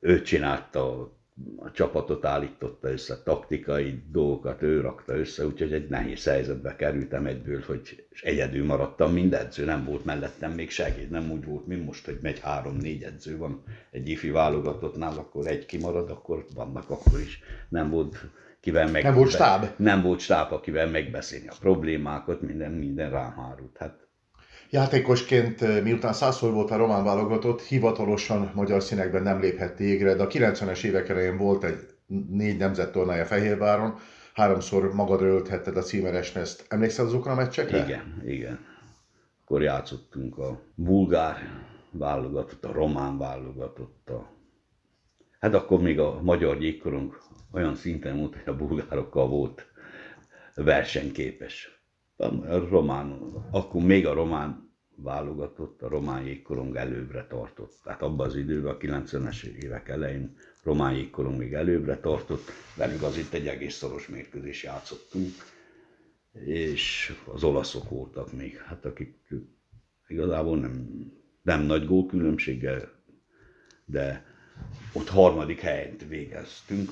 ő 0.00 0.22
csinálta 0.22 1.12
a 1.56 1.70
csapatot 1.70 2.24
állította 2.24 2.90
össze, 2.90 3.22
taktikai 3.22 4.02
dolgokat 4.10 4.62
ő 4.62 4.80
rakta 4.80 5.16
össze, 5.16 5.46
úgyhogy 5.46 5.72
egy 5.72 5.88
nehéz 5.88 6.24
helyzetbe 6.24 6.76
kerültem 6.76 7.26
egyből, 7.26 7.62
hogy 7.66 8.06
egyedül 8.22 8.64
maradtam, 8.64 9.12
mind 9.12 9.34
edző, 9.34 9.64
nem 9.64 9.84
volt 9.84 10.04
mellettem 10.04 10.52
még 10.52 10.70
segéd, 10.70 11.10
nem 11.10 11.30
úgy 11.30 11.44
volt, 11.44 11.66
mint 11.66 11.84
most, 11.84 12.04
hogy 12.04 12.18
megy 12.22 12.40
három-négy 12.40 13.02
edző 13.02 13.36
van 13.36 13.62
egy 13.90 14.08
ifi 14.08 14.30
válogatottnál, 14.30 15.18
akkor 15.18 15.46
egy 15.46 15.66
kimarad, 15.66 16.10
akkor 16.10 16.46
vannak 16.54 16.90
akkor 16.90 17.20
is. 17.20 17.42
Nem 17.68 17.90
volt 17.90 18.16
kivel 18.60 18.90
meg... 18.90 19.02
Nem 19.02 19.14
volt 19.14 19.30
stáb? 19.30 19.66
Nem 19.76 20.02
volt 20.02 20.20
stáb, 20.20 20.52
akivel 20.52 20.86
megbeszélni 20.86 21.48
a 21.48 21.54
problémákat, 21.60 22.40
minden, 22.40 22.72
minden 22.72 23.10
rám 23.10 23.32
hárult. 23.32 23.76
Hát 23.78 23.99
Játékosként, 24.70 25.62
eh, 25.62 25.82
miután 25.82 26.12
százszor 26.12 26.52
volt 26.52 26.70
a 26.70 26.76
román 26.76 27.04
válogatott, 27.04 27.62
hivatalosan 27.62 28.50
magyar 28.54 28.82
színekben 28.82 29.22
nem 29.22 29.40
léphet 29.40 29.80
égre, 29.80 30.14
de 30.14 30.22
a 30.22 30.26
90-es 30.26 30.84
évek 30.84 31.08
elején 31.08 31.36
volt 31.36 31.64
egy 31.64 31.78
négy 32.28 32.56
nemzettornája 32.56 33.24
Fehérváron, 33.24 33.94
háromszor 34.34 34.94
magadra 34.94 35.26
ölthetted 35.26 35.76
a 35.76 35.82
címeres 35.82 36.34
ezt. 36.34 36.64
Emlékszel 36.68 37.04
azokra 37.04 37.32
a 37.32 37.34
meccsekre? 37.34 37.84
Igen, 37.84 38.22
igen. 38.26 38.58
Akkor 39.44 39.62
játszottunk 39.62 40.38
a 40.38 40.60
bulgár 40.74 41.36
válogatott, 41.90 42.64
a 42.64 42.72
román 42.72 43.18
válogatott, 43.18 44.08
a... 44.10 44.30
hát 45.40 45.54
akkor 45.54 45.80
még 45.80 45.98
a 45.98 46.20
magyar 46.22 46.58
gyékkorunk 46.58 47.22
olyan 47.52 47.74
szinten 47.74 48.18
volt, 48.18 48.32
hogy 48.32 48.54
a 48.54 48.56
bulgárokkal 48.56 49.28
volt 49.28 49.66
versenyképes 50.54 51.79
a 52.20 52.68
román, 52.68 53.18
akkor 53.50 53.82
még 53.82 54.06
a 54.06 54.12
román 54.12 54.68
válogatott, 54.96 55.82
a 55.82 55.88
román 55.88 56.22
jégkorong 56.24 56.76
előbbre 56.76 57.26
tartott. 57.26 57.80
Tehát 57.84 58.02
abban 58.02 58.26
az 58.26 58.36
időben, 58.36 58.74
a 58.74 58.76
90-es 58.76 59.42
évek 59.42 59.88
elején 59.88 60.36
román 60.62 60.94
jégkorong 60.94 61.38
még 61.38 61.52
előbbre 61.52 62.00
tartott, 62.00 62.50
velük 62.76 63.02
az 63.02 63.16
itt 63.16 63.32
egy 63.32 63.46
egész 63.46 63.74
szoros 63.74 64.08
mérkőzés 64.08 64.62
játszottunk, 64.62 65.30
és 66.32 67.14
az 67.24 67.44
olaszok 67.44 67.88
voltak 67.88 68.32
még, 68.32 68.56
hát 68.56 68.84
akik 68.84 69.16
igazából 70.08 70.58
nem, 70.58 70.88
nem 71.42 71.62
nagy 71.62 71.86
gólkülönbséggel, 71.86 72.92
de 73.84 74.24
ott 74.92 75.08
harmadik 75.08 75.60
helyet 75.60 76.04
végeztünk, 76.08 76.90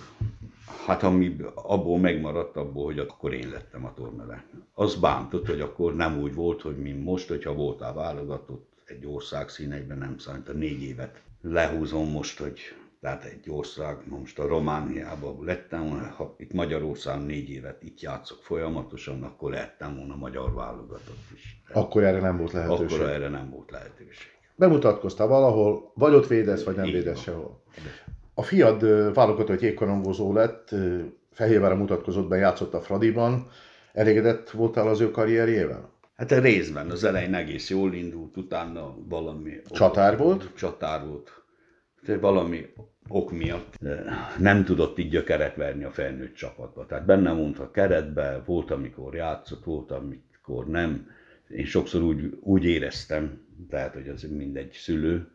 hát 0.87 1.03
ami 1.03 1.37
abból 1.55 1.99
megmaradt, 1.99 2.57
abból, 2.57 2.85
hogy 2.85 2.99
akkor 2.99 3.33
én 3.35 3.49
lettem 3.49 3.85
a 3.85 3.95
tornere. 3.95 4.45
Az 4.75 4.95
bántott, 4.95 5.47
hogy 5.47 5.61
akkor 5.61 5.95
nem 5.95 6.21
úgy 6.21 6.35
volt, 6.35 6.63
hogy 6.63 6.77
mint 6.77 7.05
most, 7.05 7.29
hogyha 7.29 7.55
voltál 7.55 7.93
válogatott 7.93 8.73
egy 8.85 9.07
ország 9.07 9.49
színeiben, 9.49 9.99
nem 9.99 10.19
számít 10.19 10.49
a 10.49 10.53
négy 10.53 10.83
évet. 10.83 11.23
Lehúzom 11.41 12.11
most, 12.11 12.39
hogy 12.39 12.61
tehát 13.01 13.25
egy 13.25 13.51
ország, 13.51 13.97
most 14.09 14.39
a 14.39 14.47
Romániában 14.47 15.45
lettem 15.45 15.89
volna, 15.89 16.07
ha 16.17 16.35
itt 16.39 16.53
Magyarország 16.53 17.25
négy 17.25 17.51
évet 17.51 17.83
itt 17.83 18.01
játszok 18.01 18.39
folyamatosan, 18.43 19.23
akkor 19.23 19.51
lettem 19.51 19.97
volna 19.97 20.17
magyar 20.17 20.55
válogatott 20.55 21.25
is. 21.35 21.63
Akkor 21.73 22.03
erre 22.05 22.21
nem 22.21 22.37
volt 22.37 22.53
lehetőség. 22.53 23.01
Akkor 23.01 23.09
erre 23.11 23.29
nem 23.29 23.51
volt 23.51 23.71
lehetőség. 23.71 24.31
Bemutatkoztál 24.55 25.27
valahol, 25.27 25.93
vagy 25.95 26.15
ott 26.15 26.27
védesz, 26.27 26.65
vagy 26.65 26.77
nem 26.77 26.85
Így 26.85 26.93
védesz 26.93 27.15
van. 27.15 27.25
sehol. 27.25 27.63
A 28.39 28.43
fiad 28.43 29.13
válogatott 29.15 29.61
jégkorongozó 29.61 30.33
lett, 30.33 30.75
Fehérvára 31.33 31.77
mutatkozott 31.77 32.29
be, 32.29 32.37
játszott 32.37 32.75
a 32.75 32.81
Fradiban. 32.81 33.49
Elégedett 33.93 34.51
voltál 34.51 34.89
az 34.89 35.01
ő 35.01 35.11
karrierjével? 35.11 35.91
Hát 36.17 36.31
a 36.31 36.41
részben, 36.41 36.91
az 36.91 37.05
elején 37.05 37.35
egész 37.35 37.71
jól 37.71 37.95
indult, 37.95 38.37
utána 38.37 38.97
valami... 39.09 39.61
Csatár 39.71 40.13
ok, 40.13 40.19
volt? 40.19 40.51
Csatár 40.57 41.07
volt. 41.07 41.43
De 42.03 42.19
valami 42.19 42.67
ok 43.09 43.33
miatt 43.33 43.79
nem 44.39 44.65
tudott 44.65 44.99
így 44.99 45.11
gyökeret 45.11 45.57
verni 45.57 45.85
a 45.85 45.91
felnőtt 45.91 46.35
csapatba. 46.35 46.87
Tehát 46.87 47.07
benne 47.07 47.33
volt 47.33 47.59
a 47.59 47.71
keretbe, 47.71 48.43
volt, 48.47 48.71
amikor 48.71 49.15
játszott, 49.15 49.65
volt, 49.65 49.91
amikor 49.91 50.67
nem. 50.67 51.11
Én 51.49 51.65
sokszor 51.65 52.03
úgy, 52.03 52.39
úgy 52.41 52.65
éreztem, 52.65 53.41
tehát, 53.71 53.95
hogy 53.95 54.09
az 54.09 54.23
mindegy 54.23 54.73
szülő, 54.73 55.29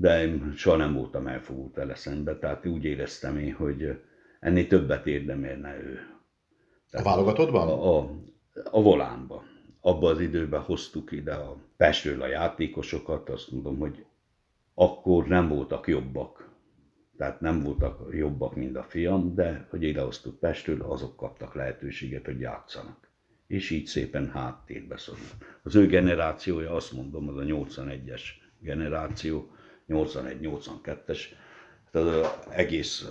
de 0.00 0.22
én 0.26 0.52
soha 0.56 0.76
nem 0.76 0.94
voltam 0.94 1.26
elfogult 1.26 1.74
vele 1.74 1.94
szembe, 1.94 2.38
tehát 2.38 2.66
úgy 2.66 2.84
éreztem 2.84 3.38
én, 3.38 3.52
hogy 3.52 4.00
ennél 4.40 4.66
többet 4.66 5.06
érdemelne 5.06 5.76
ő. 5.76 5.98
Tehát 6.90 7.06
a 7.06 7.10
válogatottban? 7.10 7.68
A, 7.68 7.98
a, 7.98 8.10
a 8.70 8.82
volánban. 8.82 9.42
Abban 9.80 10.14
az 10.14 10.20
időben 10.20 10.60
hoztuk 10.60 11.12
ide 11.12 11.34
a 11.34 11.56
Pestről 11.76 12.22
a 12.22 12.26
játékosokat, 12.26 13.28
azt 13.28 13.50
mondom, 13.50 13.78
hogy 13.78 14.04
akkor 14.74 15.26
nem 15.26 15.48
voltak 15.48 15.88
jobbak. 15.88 16.48
Tehát 17.16 17.40
nem 17.40 17.62
voltak 17.62 18.14
jobbak, 18.14 18.54
mint 18.54 18.76
a 18.76 18.82
fiam, 18.82 19.34
de 19.34 19.66
hogy 19.70 19.82
idehoztuk 19.82 20.38
Pestről, 20.38 20.82
azok 20.82 21.16
kaptak 21.16 21.54
lehetőséget, 21.54 22.24
hogy 22.24 22.40
játszanak. 22.40 23.08
És 23.46 23.70
így 23.70 23.86
szépen 23.86 24.30
háttérbe 24.30 24.96
szorult. 24.96 25.34
Az 25.62 25.74
ő 25.74 25.86
generációja, 25.86 26.74
azt 26.74 26.92
mondom, 26.92 27.28
az 27.28 27.36
a 27.36 27.42
81-es 27.42 28.22
generáció, 28.58 29.50
81-82-es, 29.88 31.20
tehát 31.90 32.08
az 32.08 32.26
egész 32.50 33.08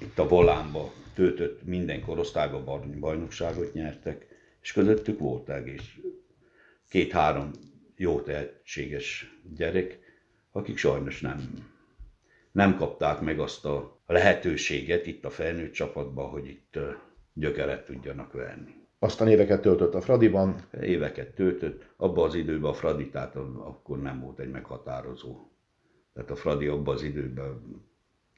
itt 0.00 0.18
a 0.18 0.28
volánba 0.28 0.92
töltött 1.14 1.64
minden 1.64 2.00
korosztályban 2.00 2.98
bajnokságot 3.00 3.72
nyertek, 3.72 4.26
és 4.60 4.72
közöttük 4.72 5.18
volt 5.18 5.48
egész 5.48 5.94
két-három 6.88 7.50
jó 7.96 8.20
tehetséges 8.20 9.36
gyerek, 9.56 9.98
akik 10.52 10.76
sajnos 10.76 11.20
nem, 11.20 11.68
nem 12.52 12.76
kapták 12.76 13.20
meg 13.20 13.38
azt 13.40 13.64
a 13.64 14.00
lehetőséget 14.06 15.06
itt 15.06 15.24
a 15.24 15.30
felnőtt 15.30 15.72
csapatban, 15.72 16.30
hogy 16.30 16.46
itt 16.46 16.78
gyökeret 17.32 17.84
tudjanak 17.84 18.32
verni. 18.32 18.87
Aztán 18.98 19.28
éveket 19.28 19.60
töltött 19.60 19.94
a 19.94 20.00
Fradiban. 20.00 20.68
Éveket 20.80 21.34
töltött. 21.34 21.88
Abban 21.96 22.28
az 22.28 22.34
időben 22.34 22.70
a 22.70 22.74
Fradi, 22.74 23.08
tehát 23.08 23.36
akkor 23.36 24.02
nem 24.02 24.20
volt 24.20 24.38
egy 24.38 24.50
meghatározó. 24.50 25.48
Tehát 26.12 26.30
a 26.30 26.36
Fradi 26.36 26.66
abban 26.66 26.94
az 26.94 27.02
időben 27.02 27.82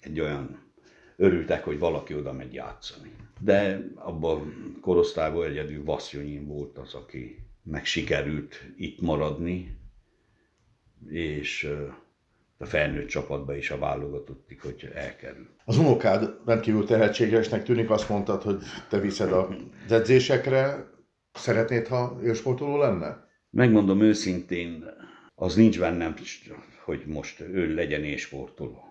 egy 0.00 0.20
olyan 0.20 0.70
örültek, 1.16 1.64
hogy 1.64 1.78
valaki 1.78 2.14
oda 2.14 2.32
megy 2.32 2.54
játszani. 2.54 3.14
De 3.40 3.90
abban 3.94 4.40
a 4.76 4.80
korosztályban 4.80 5.44
egyedül 5.44 5.84
Vasszonyin 5.84 6.46
volt 6.46 6.78
az, 6.78 6.94
aki 6.94 7.38
meg 7.62 7.84
sikerült 7.84 8.64
itt 8.76 9.00
maradni, 9.00 9.78
és 11.08 11.68
a 12.62 12.66
felnőtt 12.66 13.08
csapatba 13.08 13.56
is 13.56 13.70
a 13.70 13.78
válogatottik, 13.78 14.62
hogy 14.62 14.90
elkerül. 14.94 15.48
Az 15.64 15.78
unokád 15.78 16.36
rendkívül 16.46 16.84
tehetségesnek 16.84 17.64
tűnik, 17.64 17.90
azt 17.90 18.08
mondtad, 18.08 18.42
hogy 18.42 18.62
te 18.88 18.98
viszed 18.98 19.32
a 19.32 19.48
edzésekre. 19.88 20.90
Szeretnéd, 21.32 21.86
ha 21.86 22.20
élsportoló 22.24 22.76
lenne? 22.76 23.28
Megmondom 23.50 24.00
őszintén, 24.00 24.84
az 25.34 25.54
nincs 25.54 25.78
bennem, 25.78 26.14
hogy 26.84 27.06
most 27.06 27.40
ő 27.40 27.74
legyen 27.74 28.04
élsportoló. 28.04 28.84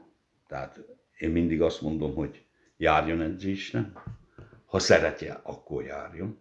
Tehát 0.47 0.79
én 1.17 1.29
mindig 1.29 1.61
azt 1.61 1.81
mondom, 1.81 2.15
hogy 2.15 2.45
járjon 2.77 3.21
edzésre, 3.21 3.91
ha 4.65 4.79
szeretje, 4.79 5.39
akkor 5.43 5.83
járjon, 5.83 6.37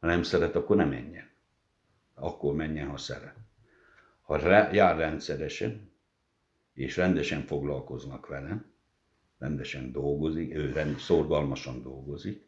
ha 0.00 0.06
nem 0.06 0.22
szeret, 0.22 0.56
akkor 0.56 0.76
nem 0.76 0.88
menjen. 0.88 1.30
Akkor 2.14 2.54
menjen, 2.54 2.88
ha 2.88 2.96
szeret. 2.96 3.34
Ha 4.22 4.72
jár 4.72 4.96
rendszeresen, 4.96 5.92
és 6.74 6.96
rendesen 6.96 7.42
foglalkoznak 7.46 8.26
vele, 8.26 8.64
rendesen 9.38 9.92
dolgozik, 9.92 10.54
ő 10.54 10.72
rend, 10.72 10.98
szorgalmasan 10.98 11.82
dolgozik, 11.82 12.46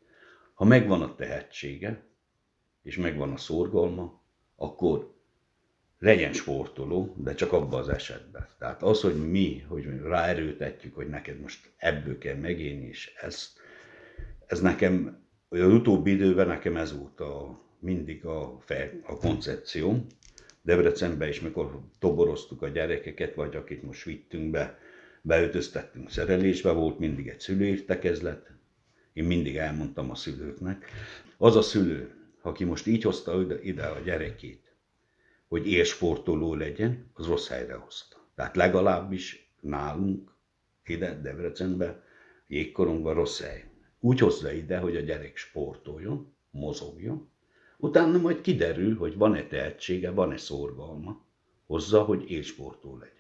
ha 0.54 0.64
megvan 0.64 1.02
a 1.02 1.14
tehetsége, 1.14 2.02
és 2.82 2.96
megvan 2.96 3.32
a 3.32 3.36
szorgalma, 3.36 4.22
akkor 4.56 5.14
legyen 5.98 6.32
sportoló, 6.32 7.14
de 7.18 7.34
csak 7.34 7.52
abban 7.52 7.80
az 7.80 7.88
esetben. 7.88 8.48
Tehát 8.58 8.82
az, 8.82 9.00
hogy 9.00 9.30
mi, 9.30 9.64
hogy 9.68 9.84
ráerőtetjük, 10.02 10.94
hogy 10.94 11.08
neked 11.08 11.40
most 11.40 11.72
ebből 11.76 12.18
kell 12.18 12.36
megélni, 12.36 12.86
és 12.86 13.14
ez, 13.20 13.52
ez 14.46 14.60
nekem, 14.60 15.24
az 15.48 15.60
utóbbi 15.60 16.10
időben 16.10 16.46
nekem 16.46 16.76
ez 16.76 16.98
volt 16.98 17.20
a 17.20 17.60
mindig 17.78 18.24
a, 18.24 18.58
fel, 18.60 18.90
a 19.02 19.16
koncepció. 19.16 20.06
Debrecenben 20.66 21.28
is, 21.28 21.40
mikor 21.40 21.80
toboroztuk 21.98 22.62
a 22.62 22.68
gyerekeket, 22.68 23.34
vagy 23.34 23.56
akit 23.56 23.82
most 23.82 24.04
vittünk 24.04 24.50
be, 24.50 24.78
beütöztettünk 25.22 26.10
szerelésbe, 26.10 26.70
volt 26.70 26.98
mindig 26.98 27.28
egy 27.28 27.40
szülőértekezlet, 27.40 28.50
én 29.12 29.24
mindig 29.24 29.56
elmondtam 29.56 30.10
a 30.10 30.14
szülőknek. 30.14 30.90
Az 31.36 31.56
a 31.56 31.62
szülő, 31.62 32.14
aki 32.42 32.64
most 32.64 32.86
így 32.86 33.02
hozta 33.02 33.58
ide 33.62 33.86
a 33.86 34.00
gyerekét, 34.00 34.74
hogy 35.48 35.66
élsportoló 35.66 36.54
legyen, 36.54 37.10
az 37.12 37.26
rossz 37.26 37.48
helyre 37.48 37.74
hozta. 37.74 38.28
Tehát 38.34 38.56
legalábbis 38.56 39.52
nálunk, 39.60 40.32
ide 40.86 41.20
Debrecenben, 41.20 42.02
jégkorongban 42.46 43.14
rossz 43.14 43.40
hely. 43.40 43.70
Úgy 44.00 44.18
hozza 44.18 44.52
ide, 44.52 44.78
hogy 44.78 44.96
a 44.96 45.00
gyerek 45.00 45.36
sportoljon, 45.36 46.34
mozogjon, 46.50 47.30
utána 47.76 48.18
majd 48.18 48.40
kiderül, 48.40 48.96
hogy 48.96 49.16
van-e 49.16 49.46
tehetsége, 49.46 50.10
van-e 50.10 50.36
szorgalma, 50.36 51.24
hozza, 51.66 52.02
hogy 52.02 52.30
élsportoló 52.30 52.96
legyen. 52.96 53.14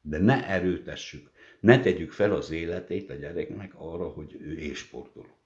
De 0.00 0.18
ne 0.18 0.48
erőtessük, 0.48 1.30
ne 1.60 1.80
tegyük 1.80 2.12
fel 2.12 2.32
az 2.32 2.50
életét 2.50 3.10
a 3.10 3.14
gyereknek 3.14 3.74
arra, 3.76 4.08
hogy 4.08 4.36
ő 4.40 4.58
élsportoló. 4.58 5.38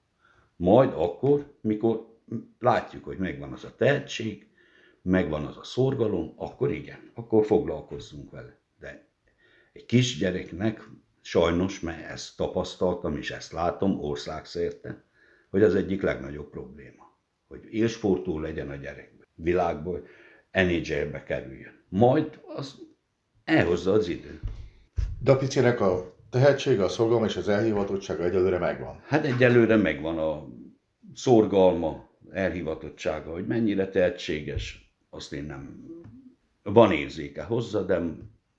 Majd 0.55 0.91
akkor, 0.93 1.53
mikor 1.61 2.17
látjuk, 2.59 3.03
hogy 3.03 3.17
megvan 3.17 3.53
az 3.53 3.63
a 3.63 3.75
tehetség, 3.75 4.47
megvan 5.01 5.45
az 5.45 5.57
a 5.57 5.63
szorgalom, 5.63 6.33
akkor 6.35 6.71
igen, 6.71 7.11
akkor 7.13 7.45
foglalkozzunk 7.45 8.31
vele. 8.31 8.57
De 8.79 9.07
egy 9.73 9.85
kisgyereknek 9.85 10.89
sajnos, 11.21 11.79
mert 11.79 12.09
ezt 12.09 12.37
tapasztaltam 12.37 13.17
és 13.17 13.31
ezt 13.31 13.51
látom 13.51 13.99
országszerte, 13.99 15.03
hogy 15.49 15.63
az 15.63 15.75
egyik 15.75 16.01
legnagyobb 16.01 16.49
probléma, 16.49 17.08
hogy 17.49 17.73
élsportú 17.73 18.39
legyen 18.39 18.69
a 18.69 18.75
gyerek 18.75 19.13
világból, 19.35 20.07
NHL-be 20.51 21.23
kerüljön. 21.23 21.83
Majd 21.89 22.39
az 22.45 22.75
elhozza 23.43 23.91
az 23.91 24.07
idő. 24.07 24.39
De 25.19 25.31
a 25.31 25.37
picinek 25.37 25.81
a 25.81 26.15
tehetség, 26.29 26.79
a 26.79 26.87
szorgalma 26.87 27.25
és 27.25 27.35
az 27.35 27.47
elhivatottsága 27.47 28.23
egyelőre 28.23 28.57
megvan. 28.57 29.01
Hát 29.05 29.25
egyelőre 29.25 29.75
megvan 29.75 30.17
a 30.17 30.47
szorgalma, 31.13 32.09
elhivatottsága, 32.31 33.31
hogy 33.31 33.47
mennyire 33.47 33.89
tehetséges, 33.89 34.93
azt 35.09 35.33
én 35.33 35.43
nem... 35.43 35.87
Van 36.63 36.91
érzéke 36.91 37.43
hozzá, 37.43 37.81
de 37.81 38.01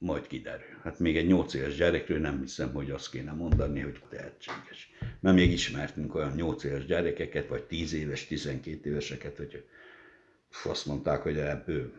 majd 0.01 0.27
kiderül. 0.27 0.79
Hát 0.83 0.99
még 0.99 1.17
egy 1.17 1.27
8 1.27 1.55
éves 1.55 1.77
gyerekről 1.77 2.19
nem 2.19 2.41
hiszem, 2.41 2.73
hogy 2.73 2.91
azt 2.91 3.11
kéne 3.11 3.33
mondani, 3.33 3.81
hogy 3.81 4.01
tehetséges. 4.11 4.91
Mert 5.21 5.37
még 5.37 5.53
ismertünk 5.53 6.15
olyan 6.15 6.33
8 6.35 6.65
éves 6.65 6.85
gyerekeket, 6.87 7.49
vagy 7.49 7.63
10 7.63 7.93
éves, 7.93 8.27
12 8.27 8.91
éveseket, 8.91 9.37
hogy 9.37 9.65
azt 10.65 10.87
mondták, 10.87 11.23
hogy 11.23 11.39
ebből, 11.39 11.93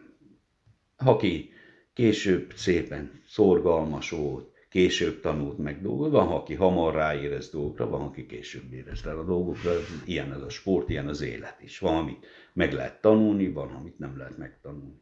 aki 0.96 1.50
később 1.94 2.54
szépen 2.56 3.22
szorgalmas 3.28 4.10
volt, 4.10 4.52
később 4.70 5.20
tanult 5.20 5.58
meg 5.58 5.82
dolgot, 5.82 6.12
van, 6.12 6.28
aki 6.28 6.54
hamar 6.54 6.94
ráérez 6.94 7.50
dolgokra, 7.50 7.90
van, 7.90 8.02
aki 8.02 8.26
később 8.26 8.74
érez 8.74 9.04
rá 9.04 9.14
a 9.14 9.24
dolgokra, 9.24 9.72
ilyen 10.06 10.34
ez 10.34 10.42
a 10.42 10.50
sport, 10.50 10.90
ilyen 10.90 11.08
az 11.08 11.22
élet 11.22 11.62
is. 11.62 11.80
Van, 11.80 11.96
amit 11.96 12.26
meg 12.54 12.74
lehet 12.74 13.02
tanulni, 13.02 13.52
van, 13.52 13.70
amit 13.70 14.00
nem 14.00 14.18
lehet 14.18 14.38
megtanulni. 14.38 15.02